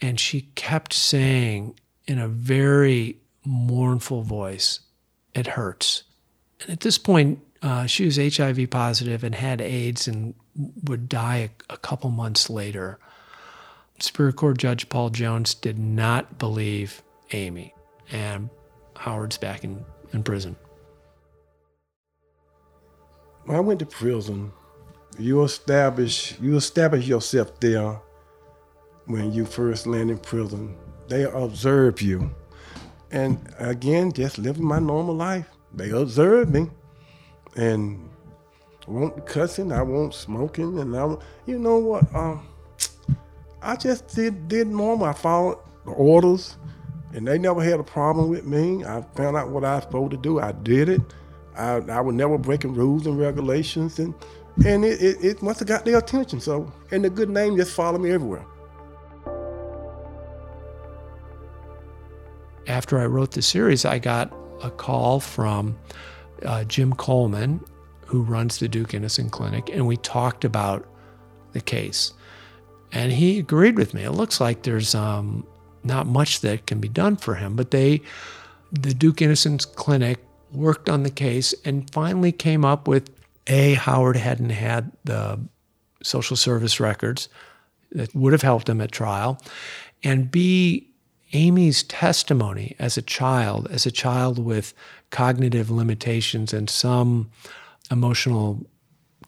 and 0.00 0.18
she 0.18 0.48
kept 0.56 0.92
saying 0.92 1.78
in 2.08 2.18
a 2.18 2.26
very 2.26 3.18
mournful 3.44 4.22
voice, 4.22 4.80
It 5.34 5.48
hurts. 5.48 6.04
And 6.60 6.70
at 6.70 6.80
this 6.80 6.98
point, 6.98 7.40
uh, 7.62 7.86
she 7.86 8.04
was 8.04 8.16
HIV 8.16 8.70
positive 8.70 9.22
and 9.22 9.34
had 9.34 9.60
AIDS 9.60 10.08
and 10.08 10.34
would 10.84 11.08
die 11.08 11.50
a, 11.70 11.74
a 11.74 11.76
couple 11.76 12.10
months 12.10 12.50
later. 12.50 12.98
Superior 14.00 14.32
Court 14.32 14.58
Judge 14.58 14.88
Paul 14.88 15.10
Jones 15.10 15.54
did 15.54 15.78
not 15.78 16.38
believe 16.38 17.02
Amy, 17.30 17.72
and 18.10 18.50
Howard's 18.96 19.38
back 19.38 19.62
in, 19.62 19.84
in 20.12 20.24
prison. 20.24 20.56
When 23.44 23.56
I 23.56 23.60
went 23.60 23.78
to 23.80 23.86
prison, 23.86 24.52
you 25.18 25.42
establish 25.44 26.38
you 26.40 26.56
establish 26.56 27.06
yourself 27.06 27.60
there 27.60 28.00
when 29.06 29.32
you 29.32 29.44
first 29.44 29.86
land 29.86 30.10
in 30.10 30.18
prison. 30.18 30.76
They 31.08 31.24
observe 31.24 32.02
you. 32.02 32.30
And 33.10 33.38
again, 33.58 34.12
just 34.12 34.38
living 34.38 34.64
my 34.64 34.78
normal 34.78 35.14
life. 35.14 35.48
They 35.74 35.90
observe 35.90 36.50
me. 36.50 36.70
And 37.56 38.08
I 38.86 38.90
won't 38.90 39.26
cussing, 39.26 39.72
I 39.72 39.82
won't 39.82 40.14
smoking, 40.14 40.78
and 40.78 40.96
I 40.96 41.16
you 41.46 41.58
know 41.58 41.78
what? 41.78 42.14
Um, 42.14 42.46
I 43.60 43.76
just 43.76 44.08
did 44.08 44.48
did 44.48 44.66
normal. 44.66 45.06
I 45.06 45.12
followed 45.12 45.58
the 45.84 45.92
orders, 45.92 46.56
and 47.14 47.26
they 47.26 47.38
never 47.38 47.62
had 47.62 47.78
a 47.78 47.84
problem 47.84 48.28
with 48.28 48.44
me. 48.44 48.84
I 48.84 49.02
found 49.14 49.36
out 49.36 49.50
what 49.50 49.64
I 49.64 49.76
was 49.76 49.84
supposed 49.84 50.10
to 50.12 50.16
do. 50.16 50.40
I 50.40 50.52
did 50.52 50.88
it. 50.88 51.00
I, 51.56 51.76
I 51.76 52.00
was 52.00 52.14
never 52.14 52.38
breaking 52.38 52.74
rules 52.74 53.06
and 53.06 53.18
regulations, 53.18 53.98
and 53.98 54.14
and 54.66 54.84
it, 54.84 55.00
it, 55.00 55.24
it 55.24 55.42
must 55.42 55.60
have 55.60 55.68
got 55.68 55.84
their 55.84 55.98
attention. 55.98 56.40
So, 56.40 56.72
and 56.90 57.04
the 57.04 57.10
good 57.10 57.30
name 57.30 57.56
just 57.56 57.74
followed 57.74 58.00
me 58.00 58.10
everywhere. 58.10 58.44
After 62.66 62.98
I 62.98 63.06
wrote 63.06 63.32
the 63.32 63.42
series, 63.42 63.84
I 63.84 63.98
got 63.98 64.32
a 64.62 64.70
call 64.70 65.20
from 65.20 65.76
uh, 66.44 66.64
Jim 66.64 66.92
Coleman, 66.94 67.64
who 68.06 68.22
runs 68.22 68.58
the 68.58 68.68
Duke 68.68 68.94
Innocent 68.94 69.32
Clinic, 69.32 69.70
and 69.72 69.86
we 69.86 69.96
talked 69.96 70.44
about 70.44 70.86
the 71.52 71.60
case. 71.60 72.12
And 72.92 73.12
he 73.12 73.38
agreed 73.38 73.76
with 73.76 73.94
me. 73.94 74.04
It 74.04 74.12
looks 74.12 74.40
like 74.40 74.62
there's 74.62 74.94
um, 74.94 75.46
not 75.82 76.06
much 76.06 76.40
that 76.40 76.66
can 76.66 76.80
be 76.80 76.88
done 76.88 77.16
for 77.16 77.34
him, 77.34 77.56
but 77.56 77.70
they, 77.70 78.02
the 78.70 78.92
Duke 78.92 79.22
Innocence 79.22 79.64
Clinic, 79.64 80.18
worked 80.52 80.90
on 80.90 81.02
the 81.02 81.10
case 81.10 81.54
and 81.64 81.90
finally 81.90 82.30
came 82.30 82.64
up 82.64 82.86
with 82.86 83.10
a 83.46 83.74
Howard 83.74 84.16
hadn't 84.16 84.50
had 84.50 84.92
the 85.04 85.40
social 86.02 86.36
service 86.36 86.78
records 86.78 87.28
that 87.92 88.14
would 88.14 88.32
have 88.32 88.42
helped 88.42 88.68
him 88.68 88.80
at 88.80 88.92
trial, 88.92 89.40
and 90.04 90.30
B 90.30 90.91
Amy's 91.32 91.82
testimony 91.82 92.76
as 92.78 92.96
a 92.96 93.02
child, 93.02 93.68
as 93.70 93.86
a 93.86 93.90
child 93.90 94.38
with 94.38 94.74
cognitive 95.10 95.70
limitations 95.70 96.52
and 96.52 96.68
some 96.68 97.30
emotional 97.90 98.66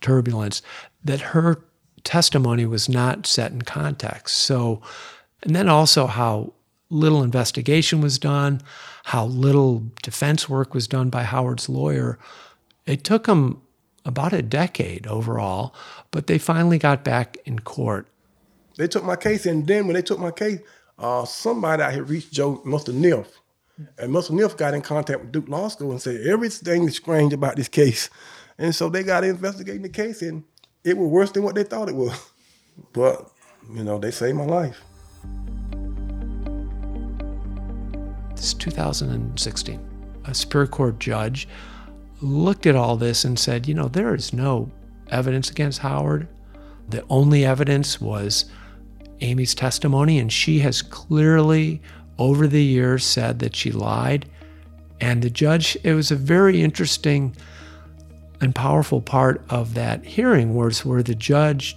turbulence, 0.01 0.63
that 1.03 1.21
her 1.21 1.65
testimony 2.05 2.67
was 2.67 2.89
not 2.89 3.27
set 3.27 3.53
in 3.53 3.63
context. 3.63 4.37
So, 4.39 4.83
and 5.43 5.57
then 5.57 5.69
also 5.69 6.07
how 6.07 6.53
little 6.91 7.23
investigation 7.23 8.01
was 8.01 8.19
done, 8.19 8.61
how 9.05 9.27
little 9.27 9.85
defense 10.03 10.49
work 10.49 10.75
was 10.75 10.87
done 10.87 11.11
by 11.11 11.23
Howard's 11.23 11.69
lawyer. 11.69 12.19
It 12.87 13.05
took 13.05 13.25
them 13.25 13.63
about 14.05 14.33
a 14.33 14.43
decade 14.43 15.07
overall, 15.07 15.75
but 16.11 16.27
they 16.27 16.39
finally 16.39 16.79
got 16.79 17.03
back 17.03 17.39
in 17.47 17.61
court. 17.61 18.07
They 18.77 18.89
took 18.89 19.05
my 19.05 19.17
case, 19.17 19.47
and 19.47 19.67
then 19.67 19.87
when 19.87 19.95
they 19.95 20.03
took 20.03 20.19
my 20.19 20.31
case, 20.31 20.59
uh, 20.99 21.25
somebody 21.25 21.83
out 21.83 21.93
here 21.93 22.05
reached 22.05 22.33
Joe 22.33 22.63
Mr. 22.65 22.95
Neff. 22.95 23.41
And 23.99 24.13
Mr. 24.13 24.31
Neff 24.31 24.57
got 24.57 24.75
in 24.75 24.83
contact 24.83 25.21
with 25.21 25.33
Duke 25.33 25.49
Law 25.49 25.69
School 25.69 25.91
and 25.91 26.01
said 26.01 26.27
everything 26.27 26.85
is 26.85 26.97
strange 26.97 27.33
about 27.33 27.57
this 27.57 27.69
case. 27.69 28.09
And 28.59 28.75
so 28.75 28.89
they 28.89 29.03
got 29.03 29.25
investigating 29.25 29.83
the 29.83 29.89
case, 29.89 30.23
and 30.23 30.45
it 30.85 30.97
was 30.97 31.09
worse 31.09 31.33
than 31.33 31.43
what 31.43 31.57
they 31.57 31.65
thought 31.65 31.89
it 31.89 31.97
was. 31.97 32.31
But, 32.93 33.31
you 33.73 33.85
know, 33.85 33.99
they 33.99 34.11
saved 34.11 34.37
my 34.37 34.45
life. 34.45 34.81
This 38.37 38.55
2016. 38.55 39.91
A 40.25 40.35
Superior 40.35 40.67
Court 40.67 40.99
judge 40.99 41.49
looked 42.21 42.67
at 42.67 42.77
all 42.77 42.97
this 42.97 43.25
and 43.25 43.39
said, 43.39 43.67
you 43.67 43.75
know, 43.75 43.89
there 43.89 44.15
is 44.15 44.33
no 44.33 44.71
evidence 45.11 45.51
against 45.51 45.81
Howard. 45.81 46.29
The 46.89 47.05
only 47.09 47.45
evidence 47.45 48.01
was 48.01 48.47
Amy's 49.21 49.55
testimony, 49.55 50.19
and 50.19 50.33
she 50.33 50.61
has 50.61 50.83
clearly, 50.83 51.81
over 52.19 52.47
the 52.47 52.63
years, 52.63 53.05
said 53.05 53.39
that 53.41 53.57
she 53.57 53.71
lied. 53.71 54.29
And 55.01 55.23
the 55.23 55.31
judge, 55.31 55.77
it 55.83 55.95
was 55.95 56.11
a 56.11 56.17
very 56.17 56.63
interesting 56.63 57.35
and 58.41 58.55
powerful 58.55 59.01
part 59.01 59.43
of 59.49 59.75
that 59.75 60.05
hearing 60.05 60.55
was 60.55 60.85
where 60.85 61.03
the 61.03 61.15
judge 61.15 61.77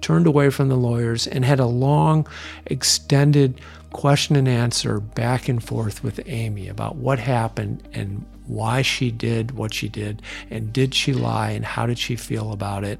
turned 0.00 0.26
away 0.26 0.50
from 0.50 0.68
the 0.68 0.76
lawyers 0.76 1.26
and 1.26 1.44
had 1.44 1.58
a 1.58 1.66
long, 1.66 2.26
extended 2.66 3.60
question 3.92 4.36
and 4.36 4.48
answer 4.48 5.00
back 5.00 5.48
and 5.48 5.62
forth 5.62 6.02
with 6.02 6.20
Amy 6.26 6.68
about 6.68 6.96
what 6.96 7.18
happened 7.18 7.82
and 7.92 8.24
why 8.46 8.82
she 8.82 9.10
did 9.10 9.52
what 9.52 9.72
she 9.72 9.88
did 9.88 10.20
and 10.50 10.72
did 10.72 10.94
she 10.94 11.12
lie 11.12 11.50
and 11.50 11.64
how 11.64 11.86
did 11.86 11.98
she 11.98 12.16
feel 12.16 12.52
about 12.52 12.84
it. 12.84 12.98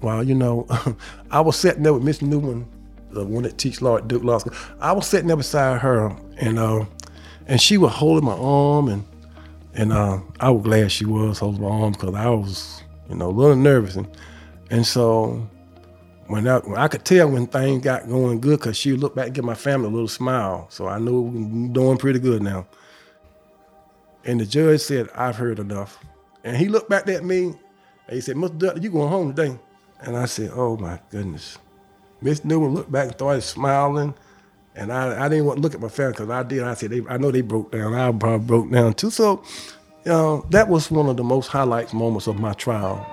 Well, 0.00 0.22
you 0.22 0.34
know, 0.34 0.66
I 1.30 1.40
was 1.40 1.56
sitting 1.56 1.82
there 1.82 1.92
with 1.92 2.02
Miss 2.02 2.22
Newman 2.22 2.66
the 3.16 3.24
one 3.24 3.42
that 3.42 3.58
teach 3.58 3.82
law 3.82 3.96
at 3.96 4.08
Duke 4.08 4.22
Law 4.22 4.38
School. 4.38 4.54
I 4.80 4.92
was 4.92 5.06
sitting 5.06 5.26
there 5.26 5.36
beside 5.36 5.80
her, 5.80 6.14
and 6.38 6.58
uh, 6.58 6.84
and 7.46 7.60
she 7.60 7.78
was 7.78 7.92
holding 7.92 8.24
my 8.24 8.36
arm, 8.36 8.88
and 8.88 9.04
and 9.74 9.92
uh, 9.92 10.20
I 10.40 10.50
was 10.50 10.62
glad 10.62 10.92
she 10.92 11.04
was 11.04 11.38
holding 11.38 11.62
my 11.62 11.68
arm 11.68 11.92
because 11.92 12.14
I 12.14 12.28
was, 12.28 12.82
you 13.08 13.16
know, 13.16 13.28
a 13.28 13.30
little 13.30 13.56
nervous, 13.56 13.96
and 13.96 14.08
and 14.70 14.86
so 14.86 15.48
when 16.28 16.46
I, 16.48 16.58
when 16.58 16.78
I 16.78 16.88
could 16.88 17.04
tell 17.04 17.30
when 17.30 17.46
things 17.46 17.84
got 17.84 18.08
going 18.08 18.40
good 18.40 18.58
because 18.58 18.76
she 18.76 18.92
looked 18.92 19.16
back 19.16 19.26
and 19.26 19.34
give 19.34 19.44
my 19.44 19.54
family 19.54 19.88
a 19.88 19.90
little 19.90 20.08
smile, 20.08 20.66
so 20.70 20.88
I 20.88 20.98
knew 20.98 21.20
we 21.20 21.40
were 21.40 21.72
doing 21.72 21.98
pretty 21.98 22.18
good 22.18 22.42
now. 22.42 22.66
And 24.24 24.40
the 24.40 24.46
judge 24.46 24.80
said, 24.80 25.08
"I've 25.14 25.36
heard 25.36 25.58
enough," 25.58 25.98
and 26.44 26.56
he 26.56 26.68
looked 26.68 26.90
back 26.90 27.08
at 27.08 27.24
me, 27.24 27.44
and 27.46 28.14
he 28.14 28.20
said, 28.20 28.36
"Mr. 28.36 28.58
Dudley, 28.58 28.82
you 28.82 28.90
going 28.90 29.08
home 29.08 29.34
today?" 29.34 29.58
And 30.00 30.16
I 30.16 30.26
said, 30.26 30.50
"Oh 30.52 30.76
my 30.76 31.00
goodness." 31.10 31.58
Miss 32.20 32.44
Newman 32.44 32.74
looked 32.74 32.90
back 32.90 33.04
and 33.04 33.14
started 33.14 33.42
smiling. 33.42 34.14
And 34.74 34.92
I, 34.92 35.24
I 35.24 35.28
didn't 35.28 35.46
want 35.46 35.58
to 35.58 35.62
look 35.62 35.74
at 35.74 35.80
my 35.80 35.88
family 35.88 36.12
because 36.12 36.30
I 36.30 36.42
did. 36.42 36.62
I 36.62 36.74
said, 36.74 36.90
they, 36.90 37.02
I 37.08 37.16
know 37.16 37.30
they 37.30 37.40
broke 37.40 37.72
down. 37.72 37.94
I 37.94 38.12
probably 38.12 38.46
broke 38.46 38.70
down 38.70 38.94
too. 38.94 39.10
So, 39.10 39.42
know, 40.06 40.46
that 40.50 40.68
was 40.68 40.90
one 40.90 41.08
of 41.08 41.16
the 41.16 41.24
most 41.24 41.48
highlights 41.48 41.92
moments 41.92 42.26
of 42.26 42.38
my 42.38 42.52
trial. 42.52 43.04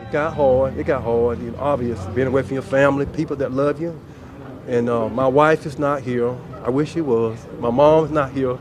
It 0.00 0.12
got 0.12 0.34
hard. 0.34 0.76
It 0.76 0.86
got 0.86 1.02
hard. 1.02 1.40
You 1.40 1.50
know, 1.52 1.58
obvious. 1.58 2.04
Being 2.06 2.28
away 2.28 2.42
from 2.42 2.54
your 2.54 2.62
family, 2.62 3.06
people 3.06 3.36
that 3.36 3.52
love 3.52 3.80
you. 3.80 3.98
And 4.66 4.88
uh, 4.88 5.08
my 5.08 5.26
wife 5.26 5.66
is 5.66 5.78
not 5.78 6.02
here. 6.02 6.36
I 6.64 6.70
wish 6.70 6.92
she 6.92 7.00
was. 7.00 7.38
My 7.58 7.70
mom's 7.70 8.10
not 8.10 8.32
here. 8.32 8.58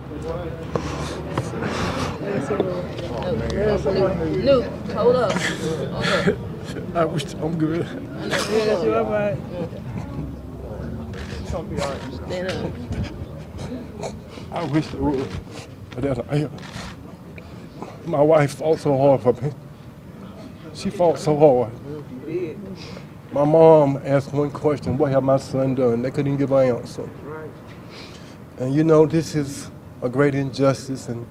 Luke, 4.44 4.66
hold 4.94 5.16
up. 5.16 5.32
Hold 5.34 6.08
up. 6.08 6.38
I 6.96 7.06
wish 7.06 7.34
I'm 7.36 7.58
good. 7.58 7.86
Yeah, 7.86 8.84
you 8.84 8.96
all 8.96 9.04
right. 9.06 9.38
Stand 11.48 12.52
up. 12.52 12.72
I 14.52 14.64
wish 14.66 14.94
it 14.94 15.00
would. 15.00 15.30
But 15.92 16.02
that's 16.02 16.20
I, 16.30 16.50
my 18.06 18.22
wife 18.22 18.56
fought 18.56 18.80
so 18.80 18.98
hard 18.98 19.22
for 19.22 19.34
me. 19.34 19.52
She 20.74 20.90
fought 20.90 21.20
so 21.20 21.38
hard. 21.38 21.72
My 23.32 23.46
mom 23.46 24.02
asked 24.04 24.34
one 24.34 24.50
question, 24.50 24.98
what 24.98 25.12
have 25.12 25.24
my 25.24 25.38
son 25.38 25.76
done? 25.76 26.02
They 26.02 26.10
couldn't 26.10 26.38
give 26.38 26.52
an 26.52 26.78
answer. 26.78 27.08
And 28.58 28.74
you 28.74 28.84
know, 28.84 29.06
this 29.06 29.36
is 29.36 29.70
a 30.02 30.10
great 30.10 30.34
injustice, 30.34 31.08
and 31.08 31.28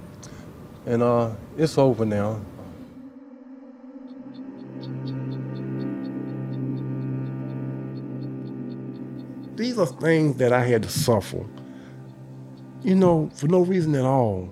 and 0.87 1.03
uh, 1.03 1.33
it's 1.57 1.77
over 1.77 2.07
now. 2.07 2.41
These 9.57 9.77
are 9.79 9.87
things 9.87 10.37
that 10.37 10.53
I 10.53 10.65
had 10.65 10.85
to 10.85 10.89
suffer, 10.89 11.45
you 12.83 12.95
know, 12.95 13.29
for 13.35 13.49
no 13.49 13.61
reason 13.61 13.97
at 13.97 14.05
all. 14.05 14.49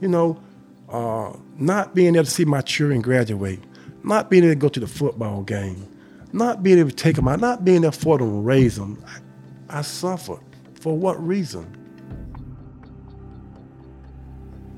You 0.00 0.08
know, 0.08 0.40
uh, 0.88 1.32
not 1.56 1.92
being 1.94 2.14
able 2.14 2.24
to 2.24 2.30
see 2.30 2.44
my 2.44 2.60
children 2.60 3.00
graduate, 3.00 3.60
not 4.04 4.30
being 4.30 4.44
able 4.44 4.54
to 4.54 4.58
go 4.60 4.68
to 4.68 4.80
the 4.80 4.86
football 4.86 5.42
game, 5.42 5.88
not 6.32 6.62
being 6.62 6.78
able 6.78 6.90
to 6.90 6.96
take 6.96 7.16
them 7.16 7.28
out, 7.28 7.40
not 7.40 7.64
being 7.64 7.82
there 7.82 7.92
for 7.92 8.18
them, 8.18 8.44
raise 8.44 8.76
them. 8.76 9.02
I, 9.68 9.78
I 9.78 9.82
suffered. 9.82 10.40
For 10.80 10.96
what 10.96 11.24
reason? 11.24 11.74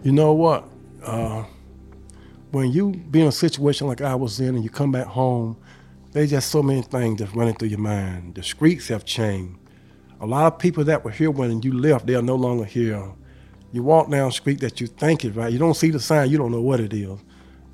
You 0.03 0.13
know 0.13 0.33
what? 0.33 0.69
Uh, 1.03 1.45
when 2.53 2.73
you 2.73 2.93
be 2.93 3.21
in 3.21 3.27
a 3.27 3.33
situation 3.33 3.87
like 3.87 4.01
I 4.01 4.15
was 4.15 4.41
in 4.41 4.55
and 4.55 4.65
you 4.65 4.71
come 4.71 4.93
back 4.93 5.07
home, 5.07 5.57
there's 6.13 6.31
just 6.31 6.51
so 6.51 6.63
many 6.63 6.83
things 6.83 7.21
that's 7.21 7.35
running 7.35 7.55
through 7.55 7.69
your 7.69 7.79
mind. 7.79 8.35
The 8.35 8.43
streets 8.43 8.89
have 8.89 9.05
changed. 9.05 9.59
A 10.21 10.27
lot 10.27 10.53
of 10.53 10.59
people 10.59 10.85
that 10.85 11.05
were 11.05 11.11
here 11.11 11.31
when 11.31 11.63
you 11.63 11.73
left, 11.73 12.07
they 12.07 12.15
are 12.15 12.23
no 12.23 12.35
longer 12.35 12.65
here. 12.65 13.13
You 13.73 13.83
walk 13.83 14.11
down 14.11 14.29
the 14.29 14.33
street 14.33 14.61
that 14.61 14.81
you 14.81 14.87
think 14.87 15.25
is 15.25 15.37
right. 15.37 15.53
You 15.53 15.59
don't 15.59 15.75
see 15.75 15.91
the 15.91 16.01
sign, 16.01 16.31
you 16.31 16.39
don't 16.39 16.51
know 16.51 16.61
what 16.61 16.81
it 16.81 16.93
is. 16.93 17.19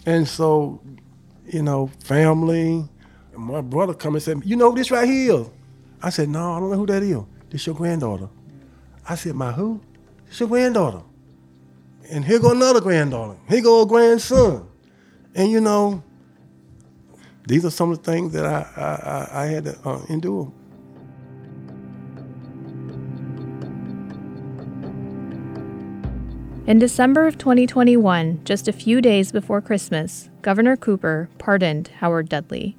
And 0.05 0.29
so, 0.29 0.81
you 1.47 1.63
know, 1.63 1.91
family, 2.05 2.89
my 3.37 3.61
brother 3.61 3.95
come 3.95 4.15
and 4.15 4.23
said, 4.23 4.43
you 4.45 4.57
know 4.57 4.73
this 4.73 4.91
right 4.91 5.09
here. 5.09 5.47
I 6.03 6.11
said, 6.11 6.29
no, 6.29 6.53
I 6.53 6.61
don't 6.61 6.71
know 6.71 6.77
who 6.77 6.87
that 6.87 7.03
is. 7.03 7.19
This 7.51 7.67
your 7.67 7.75
granddaughter. 7.75 8.29
I 9.09 9.15
said, 9.15 9.35
my 9.35 9.53
who? 9.53 9.81
This 10.27 10.41
your 10.41 10.49
granddaughter. 10.49 11.03
And 12.11 12.25
here 12.25 12.39
go 12.39 12.53
another 12.53 12.81
granddaughter. 12.81 13.39
Here 13.49 13.63
go 13.63 13.83
a 13.83 13.87
grandson. 13.87 14.69
And 15.35 15.51
you 15.51 15.61
know, 15.61 16.03
these 17.47 17.65
are 17.65 17.71
some 17.71 17.91
of 17.91 18.03
the 18.03 18.11
things 18.11 18.33
that 18.33 18.45
I, 18.45 18.67
I, 18.77 19.43
I 19.43 19.47
had 19.47 19.65
to 19.65 19.79
uh, 19.89 20.05
endure. 20.09 20.53
In 26.67 26.81
December 26.81 27.29
of 27.29 27.39
2021, 27.39 28.41
just 28.45 28.67
a 28.67 28.73
few 28.73 29.01
days 29.01 29.31
before 29.31 29.61
Christmas, 29.61 30.31
Governor 30.43 30.77
Cooper 30.77 31.29
pardoned 31.39 31.89
Howard 32.01 32.29
Dudley. 32.29 32.77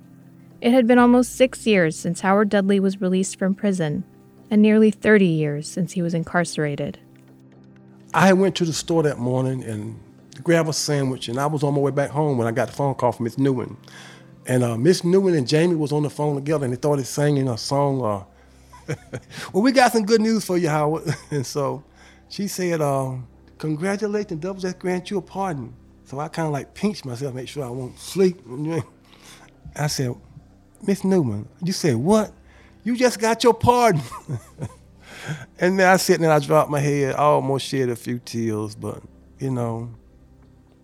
It 0.60 0.72
had 0.72 0.88
been 0.88 0.98
almost 0.98 1.36
six 1.36 1.68
years 1.68 1.96
since 1.96 2.22
Howard 2.22 2.50
Dudley 2.50 2.80
was 2.80 3.00
released 3.00 3.38
from 3.38 3.54
prison, 3.54 4.04
and 4.50 4.62
nearly 4.62 4.90
30 4.90 5.26
years 5.26 5.68
since 5.68 5.92
he 5.92 6.02
was 6.02 6.14
incarcerated. 6.14 7.00
I 8.14 8.34
went 8.34 8.56
to 8.56 8.66
the 8.66 8.74
store 8.74 9.04
that 9.04 9.20
morning 9.20 9.64
and 9.64 10.00
grabbed 10.44 10.70
a 10.70 10.74
sandwich, 10.74 11.28
and 11.28 11.40
I 11.40 11.46
was 11.46 11.64
on 11.64 11.76
my 11.76 11.80
way 11.80 11.92
back 11.92 12.10
home 12.10 12.38
when 12.38 12.48
I 12.48 12.52
got 12.52 12.70
the 12.70 12.74
phone 12.74 12.96
call 12.96 13.12
from 13.12 13.26
Miss 13.26 13.38
Newman. 13.38 13.78
And 14.48 14.64
uh, 14.64 14.78
Miss 14.78 15.04
Newman 15.04 15.36
and 15.36 15.48
Jamie 15.48 15.76
was 15.76 15.92
on 15.92 16.04
the 16.04 16.10
phone 16.10 16.36
together, 16.36 16.66
and 16.66 16.74
they 16.74 16.78
started 16.78 17.06
singing 17.06 17.48
a 17.50 17.58
song. 17.58 18.04
Uh, 18.04 18.96
well, 19.54 19.62
we 19.62 19.72
got 19.72 19.92
some 19.92 20.06
good 20.06 20.22
news 20.22 20.46
for 20.46 20.58
you, 20.58 20.70
Howard. 20.70 21.04
and 21.32 21.46
so 21.46 21.84
she 22.30 22.48
said, 22.48 22.82
uh, 22.82 23.14
"Congratulations, 23.58 24.42
double 24.42 24.62
just 24.62 24.80
grant 24.80 25.12
you 25.12 25.18
a 25.18 25.22
pardon." 25.22 25.74
So 26.06 26.20
I 26.20 26.30
kind 26.30 26.48
of 26.48 26.54
like 26.54 26.74
pinched 26.74 27.06
myself, 27.06 27.36
make 27.36 27.50
sure 27.50 27.66
I 27.66 27.70
won't 27.70 28.00
sleep. 28.00 28.40
I 29.76 29.88
said, 29.88 30.16
Miss 30.86 31.04
Newman, 31.04 31.48
you 31.64 31.74
said 31.74 31.96
what? 31.96 32.32
You 32.84 32.96
just 32.96 33.20
got 33.20 33.44
your 33.44 33.54
pardon. 33.54 34.02
and 35.60 35.80
then 35.80 35.88
I 35.88 35.98
sit 35.98 36.20
there 36.20 36.32
and 36.32 36.44
I 36.44 36.46
dropped 36.46 36.70
my 36.70 36.80
head. 36.80 37.16
I 37.16 37.20
almost 37.20 37.66
shed 37.66 37.90
a 37.90 37.96
few 37.96 38.20
tears, 38.20 38.76
but 38.76 39.02
you 39.40 39.52
know, 39.52 39.90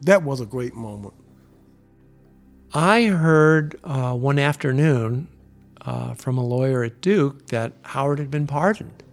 that 0.01 0.23
was 0.23 0.41
a 0.41 0.45
great 0.45 0.75
moment. 0.75 1.13
I 2.73 3.03
heard 3.05 3.79
uh, 3.83 4.13
one 4.13 4.39
afternoon 4.39 5.27
uh, 5.81 6.15
from 6.15 6.37
a 6.37 6.45
lawyer 6.45 6.83
at 6.83 7.01
Duke 7.01 7.47
that 7.47 7.73
Howard 7.83 8.19
had 8.19 8.31
been 8.31 8.47
pardoned. 8.47 9.03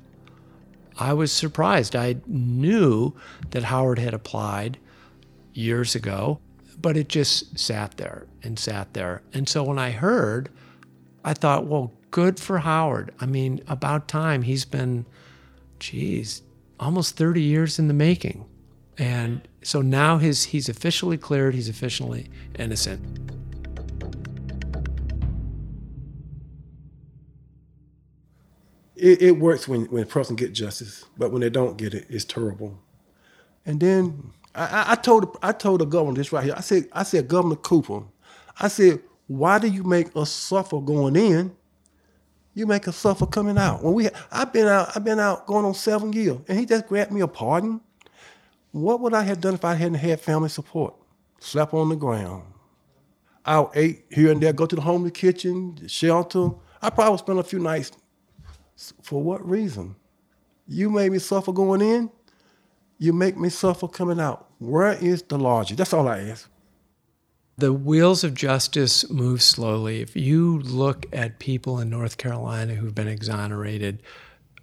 I 0.96 1.12
was 1.12 1.32
surprised. 1.32 1.94
I 1.96 2.16
knew 2.26 3.14
that 3.50 3.64
Howard 3.64 3.98
had 3.98 4.14
applied 4.14 4.78
years 5.52 5.94
ago, 5.94 6.40
but 6.80 6.96
it 6.96 7.08
just 7.08 7.58
sat 7.58 7.96
there 7.96 8.26
and 8.42 8.58
sat 8.58 8.94
there. 8.94 9.22
And 9.32 9.48
so 9.48 9.62
when 9.62 9.78
I 9.78 9.90
heard, 9.90 10.50
I 11.24 11.34
thought, 11.34 11.66
well, 11.66 11.92
good 12.10 12.40
for 12.40 12.58
Howard. 12.58 13.12
I 13.20 13.26
mean, 13.26 13.62
about 13.68 14.08
time. 14.08 14.42
He's 14.42 14.64
been, 14.64 15.06
geez, 15.78 16.42
almost 16.78 17.16
30 17.16 17.42
years 17.42 17.78
in 17.78 17.88
the 17.88 17.94
making. 17.94 18.44
And 18.98 19.46
so 19.62 19.80
now 19.80 20.18
his, 20.18 20.44
he's 20.44 20.68
officially 20.68 21.16
cleared, 21.16 21.54
he's 21.54 21.68
officially 21.68 22.28
innocent. 22.58 23.30
It, 28.96 29.22
it 29.22 29.38
works 29.38 29.66
when, 29.66 29.86
when 29.86 30.02
a 30.02 30.06
person 30.06 30.36
gets 30.36 30.58
justice, 30.58 31.06
but 31.16 31.32
when 31.32 31.40
they 31.40 31.48
don't 31.48 31.78
get 31.78 31.94
it, 31.94 32.06
it's 32.10 32.24
terrible. 32.26 32.78
And 33.64 33.80
then 33.80 34.32
I, 34.54 34.92
I 34.92 34.94
told 34.96 35.38
I 35.42 35.52
told 35.52 35.80
the 35.80 35.86
governor 35.86 36.16
this 36.16 36.32
right 36.32 36.44
here. 36.44 36.54
I 36.56 36.60
said, 36.60 36.88
I 36.92 37.02
said, 37.04 37.28
Governor 37.28 37.56
Cooper, 37.56 38.02
I 38.58 38.68
said, 38.68 39.00
why 39.30 39.60
do 39.60 39.68
you 39.68 39.84
make 39.84 40.08
us 40.16 40.28
suffer 40.28 40.80
going 40.80 41.14
in? 41.14 41.54
You 42.52 42.66
make 42.66 42.88
us 42.88 42.96
suffer 42.96 43.26
coming 43.26 43.58
out. 43.58 43.80
When 43.80 43.94
we, 43.94 44.08
I've 44.32 44.52
been 44.52 44.66
out, 44.66 44.90
I've 44.96 45.04
been 45.04 45.20
out 45.20 45.46
going 45.46 45.64
on 45.64 45.72
seven 45.72 46.12
years, 46.12 46.38
and 46.48 46.58
he 46.58 46.66
just 46.66 46.88
granted 46.88 47.14
me 47.14 47.20
a 47.20 47.28
pardon. 47.28 47.80
What 48.72 48.98
would 48.98 49.14
I 49.14 49.22
have 49.22 49.40
done 49.40 49.54
if 49.54 49.64
I 49.64 49.74
hadn't 49.74 49.98
had 49.98 50.20
family 50.20 50.48
support? 50.48 50.96
Slept 51.38 51.72
on 51.72 51.90
the 51.90 51.94
ground. 51.94 52.42
I 53.46 53.64
ate 53.76 54.04
here 54.10 54.32
and 54.32 54.42
there, 54.42 54.52
go 54.52 54.66
to 54.66 54.74
the 54.74 54.82
homeless 54.82 55.12
kitchen, 55.12 55.76
the 55.80 55.88
shelter. 55.88 56.50
I 56.82 56.90
probably 56.90 57.18
spent 57.18 57.38
a 57.38 57.44
few 57.44 57.60
nights. 57.60 57.92
For 59.00 59.22
what 59.22 59.48
reason? 59.48 59.94
You 60.66 60.90
made 60.90 61.12
me 61.12 61.20
suffer 61.20 61.52
going 61.52 61.82
in. 61.82 62.10
You 62.98 63.12
make 63.12 63.36
me 63.36 63.48
suffer 63.48 63.86
coming 63.86 64.18
out. 64.18 64.48
Where 64.58 64.94
is 64.94 65.22
the 65.22 65.38
logic? 65.38 65.76
That's 65.76 65.92
all 65.92 66.08
I 66.08 66.18
ask. 66.18 66.50
The 67.60 67.74
wheels 67.74 68.24
of 68.24 68.32
justice 68.32 69.10
move 69.10 69.42
slowly. 69.42 70.00
If 70.00 70.16
you 70.16 70.60
look 70.60 71.04
at 71.12 71.38
people 71.38 71.78
in 71.78 71.90
North 71.90 72.16
Carolina 72.16 72.74
who've 72.74 72.94
been 72.94 73.06
exonerated, 73.06 74.02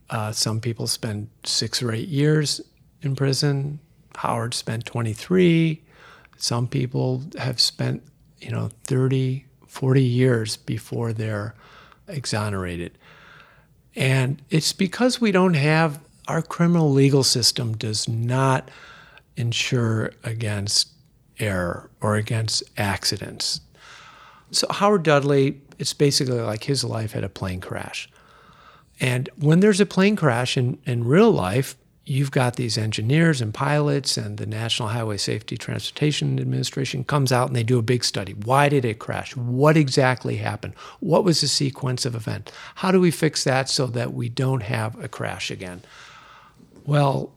uh, 0.09 0.31
some 0.31 0.59
people 0.59 0.87
spend 0.87 1.29
six 1.43 1.83
or 1.83 1.91
eight 1.91 2.07
years 2.07 2.59
in 3.03 3.15
prison. 3.15 3.77
Howard 4.15 4.55
spent 4.55 4.87
23. 4.87 5.79
Some 6.37 6.67
people 6.67 7.21
have 7.37 7.61
spent, 7.61 8.01
you 8.39 8.49
know, 8.49 8.71
30, 8.85 9.45
40 9.67 10.03
years 10.03 10.57
before 10.57 11.13
they're 11.13 11.53
exonerated. 12.07 12.97
And 13.95 14.41
it's 14.49 14.73
because 14.73 15.21
we 15.21 15.31
don't 15.31 15.53
have 15.53 15.99
our 16.27 16.41
criminal 16.41 16.91
legal 16.91 17.23
system 17.23 17.77
does 17.77 18.09
not 18.09 18.71
insure 19.35 20.13
against 20.23 20.96
error 21.39 21.89
or 22.01 22.15
against 22.15 22.63
accidents. 22.77 23.61
So 24.51 24.67
Howard 24.69 25.03
Dudley, 25.03 25.61
it's 25.77 25.93
basically 25.93 26.39
like 26.39 26.63
his 26.63 26.83
life 26.83 27.11
had 27.11 27.23
a 27.23 27.29
plane 27.29 27.61
crash. 27.61 28.09
And 28.99 29.29
when 29.37 29.59
there's 29.59 29.79
a 29.81 29.85
plane 29.85 30.15
crash 30.15 30.57
in, 30.57 30.79
in 30.85 31.03
real 31.03 31.31
life, 31.31 31.75
you've 32.05 32.31
got 32.31 32.55
these 32.55 32.77
engineers 32.77 33.41
and 33.41 33.53
pilots 33.53 34.15
and 34.17 34.37
the 34.37 34.45
National 34.45 34.89
Highway 34.89 35.17
Safety 35.17 35.57
Transportation 35.57 36.39
Administration 36.39 37.03
comes 37.03 37.33
out 37.33 37.47
and 37.47 37.55
they 37.55 37.63
do 37.63 37.77
a 37.77 37.83
big 37.83 38.03
study. 38.03 38.33
Why 38.33 38.69
did 38.69 38.85
it 38.85 38.97
crash? 38.97 39.35
What 39.35 39.75
exactly 39.75 40.37
happened? 40.37 40.73
What 41.01 41.25
was 41.25 41.41
the 41.41 41.49
sequence 41.49 42.05
of 42.05 42.15
event? 42.15 42.51
How 42.75 42.91
do 42.91 43.01
we 43.01 43.11
fix 43.11 43.43
that 43.43 43.69
so 43.69 43.87
that 43.87 44.13
we 44.13 44.29
don't 44.29 44.63
have 44.63 44.97
a 45.03 45.09
crash 45.09 45.51
again? 45.51 45.81
Well, 46.85 47.33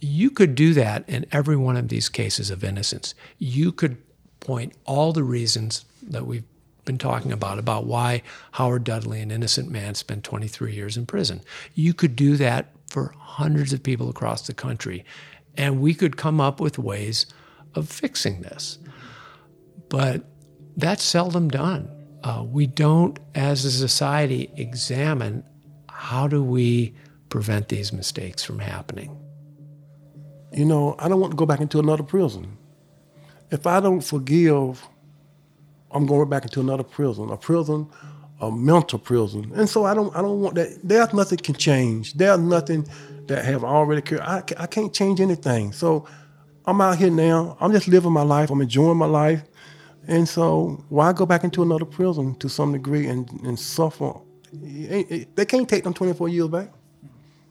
you 0.00 0.30
could 0.30 0.54
do 0.54 0.74
that 0.74 1.08
in 1.08 1.26
every 1.32 1.56
one 1.56 1.76
of 1.76 1.88
these 1.88 2.08
cases 2.08 2.50
of 2.50 2.62
innocence. 2.62 3.14
You 3.38 3.72
could 3.72 3.96
point 4.40 4.74
all 4.84 5.12
the 5.12 5.24
reasons 5.24 5.84
that 6.02 6.26
we've 6.26 6.44
been 6.84 6.98
talking 6.98 7.32
about 7.32 7.58
about 7.58 7.84
why 7.84 8.22
Howard 8.52 8.84
Dudley, 8.84 9.20
an 9.20 9.30
innocent 9.30 9.70
man, 9.70 9.94
spent 9.94 10.24
23 10.24 10.72
years 10.74 10.96
in 10.96 11.06
prison. 11.06 11.42
You 11.74 11.92
could 11.92 12.14
do 12.16 12.36
that 12.36 12.70
for 12.88 13.14
hundreds 13.18 13.72
of 13.72 13.82
people 13.82 14.08
across 14.08 14.46
the 14.46 14.54
country, 14.54 15.04
and 15.56 15.80
we 15.80 15.94
could 15.94 16.16
come 16.16 16.40
up 16.40 16.60
with 16.60 16.78
ways 16.78 17.26
of 17.74 17.88
fixing 17.88 18.42
this. 18.42 18.78
But 19.88 20.24
that's 20.76 21.02
seldom 21.02 21.48
done. 21.48 21.90
Uh, 22.22 22.44
we 22.46 22.66
don't, 22.66 23.18
as 23.34 23.64
a 23.64 23.70
society, 23.70 24.50
examine 24.56 25.44
how 25.88 26.28
do 26.28 26.42
we 26.42 26.94
prevent 27.28 27.68
these 27.68 27.92
mistakes 27.92 28.44
from 28.44 28.58
happening. 28.58 29.25
You 30.56 30.66
know, 30.66 30.96
I 31.00 31.08
don't 31.08 31.20
want 31.20 31.32
to 31.32 31.38
go 31.38 31.46
back 31.46 31.60
into 31.60 31.80
another 31.80 32.04
prison. 32.04 32.58
If 33.50 33.66
I 33.66 33.80
don't 33.80 34.02
forgive, 34.02 34.86
I'm 35.92 36.06
going 36.06 36.28
back 36.30 36.44
into 36.44 36.60
another 36.60 36.84
prison, 36.84 37.30
a 37.30 37.36
prison, 37.38 37.88
a 38.40 38.50
mental 38.52 38.98
prison. 38.98 39.52
And 39.56 39.68
so 39.68 39.84
I 39.86 39.94
don't 39.94 40.14
I 40.16 40.22
don't 40.22 40.40
want 40.40 40.56
that. 40.56 40.80
There's 40.84 41.14
nothing 41.14 41.38
can 41.38 41.54
change. 41.56 42.14
There's 42.14 42.38
nothing 42.40 42.86
that 43.28 43.44
have 43.44 43.64
already 43.64 44.02
cured. 44.02 44.22
I, 44.22 44.42
I 44.58 44.66
can't 44.66 44.92
change 44.94 45.20
anything. 45.20 45.72
So 45.72 46.06
I'm 46.66 46.80
out 46.80 46.98
here 46.98 47.10
now. 47.10 47.56
I'm 47.60 47.72
just 47.72 47.88
living 47.88 48.12
my 48.12 48.22
life. 48.22 48.50
I'm 48.50 48.60
enjoying 48.62 48.98
my 48.98 49.06
life. 49.06 49.42
And 50.08 50.28
so 50.28 50.84
why 50.90 51.12
go 51.12 51.26
back 51.26 51.44
into 51.44 51.62
another 51.62 51.84
prison 51.86 52.36
to 52.36 52.48
some 52.48 52.72
degree 52.72 53.06
and, 53.08 53.30
and 53.44 53.58
suffer? 53.58 54.14
It 54.52 55.10
it- 55.10 55.36
They 55.36 55.46
can't 55.46 55.68
take 55.68 55.84
them 55.84 55.94
24 55.94 56.28
years 56.30 56.48
back. 56.48 56.70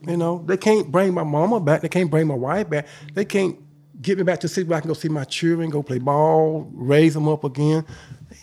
You 0.08 0.18
know, 0.18 0.44
they 0.46 0.58
can't 0.58 0.92
bring 0.92 1.14
my 1.14 1.24
mama 1.24 1.60
back. 1.60 1.82
They 1.82 1.90
can't 1.90 2.12
bring 2.12 2.28
my 2.28 2.36
wife 2.36 2.70
back. 2.70 2.88
They 3.14 3.26
can't 3.26 3.58
get 4.02 4.18
me 4.18 4.24
back 4.24 4.40
to 4.42 4.48
city 4.48 4.68
where 4.68 4.78
I 4.78 4.82
can 4.82 4.90
go 4.90 4.94
see 4.94 5.10
my 5.10 5.24
children, 5.24 5.70
go 5.70 5.82
play 5.82 6.00
ball, 6.00 6.70
raise 6.74 7.14
them 7.14 7.28
up 7.28 7.44
again. 7.44 7.86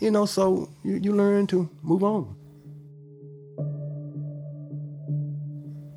You 0.00 0.10
know, 0.10 0.26
so 0.26 0.70
you, 0.82 0.96
you 0.96 1.14
learn 1.14 1.46
to 1.48 1.70
move 1.82 2.02
on. 2.02 2.36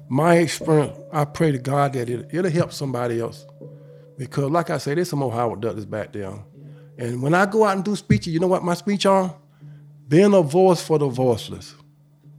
My 0.08 0.36
experience, 0.38 0.98
I 1.12 1.26
pray 1.26 1.52
to 1.52 1.58
God 1.58 1.94
that 1.94 2.10
it, 2.10 2.30
it'll 2.32 2.52
help 2.52 2.72
somebody 2.72 3.20
else. 3.20 3.46
Because, 4.18 4.52
like 4.52 4.70
I 4.70 4.78
said, 4.78 4.98
there's 4.98 5.10
some 5.10 5.20
more 5.20 5.32
Howard 5.32 5.62
Dudleys 5.62 5.86
back 5.86 6.14
there. 6.14 6.32
And 6.98 7.22
when 7.22 7.34
I 7.34 7.46
go 7.46 7.66
out 7.66 7.76
and 7.76 7.84
do 7.84 7.96
speeches, 7.96 8.34
you 8.34 8.40
know 8.40 8.48
what 8.48 8.64
my 8.64 8.76
speech 8.76 9.06
are? 9.06 9.36
Being 10.08 10.34
a 10.34 10.42
voice 10.42 10.82
for 10.82 11.00
the 11.00 11.08
voiceless. 11.08 11.76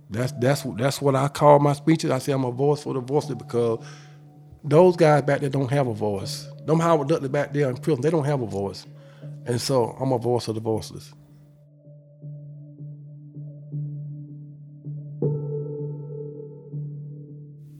That's 0.09 0.33
that's 0.33 0.62
that's 0.77 1.03
what 1.03 1.16
I 1.16 1.29
call 1.29 1.59
my 1.59 1.73
speeches. 1.73 2.11
I 2.11 2.19
say 2.19 2.33
I'm 2.33 2.45
a 2.45 2.53
voice 2.53 2.83
for 2.83 2.95
the 2.95 3.01
voiceless 3.01 3.38
because 3.38 3.85
those 4.62 4.97
guys 4.97 5.23
back 5.23 5.40
there 5.40 5.51
don't 5.51 5.71
have 5.71 5.87
a 5.87 5.95
voice. 5.95 6.49
Them 6.64 6.81
Howard 6.81 7.09
Dudley 7.09 7.29
back 7.29 7.53
there 7.53 7.69
in 7.69 7.77
prison, 7.77 8.03
they 8.03 8.11
don't 8.11 8.25
have 8.25 8.40
a 8.40 8.47
voice. 8.47 8.87
And 9.47 9.61
so 9.61 9.97
I'm 10.01 10.12
a 10.12 10.19
voice 10.19 10.49
of 10.49 10.55
the 10.55 10.61
voiceless. 10.61 11.12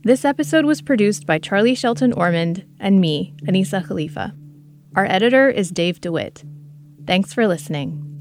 This 0.05 0.25
episode 0.25 0.65
was 0.65 0.83
produced 0.83 1.27
by 1.27 1.41
Charlie 1.41 1.75
Shelton 1.75 2.13
Ormond 2.13 2.65
and 2.79 3.01
me, 3.01 3.35
Anisa 3.43 3.85
Khalifa. 3.85 4.37
Our 4.95 5.05
editor 5.05 5.51
is 5.51 5.71
Dave 5.71 6.01
DeWitt. 6.01 6.45
Thanks 7.09 7.35
for 7.35 7.49
listening. 7.49 8.16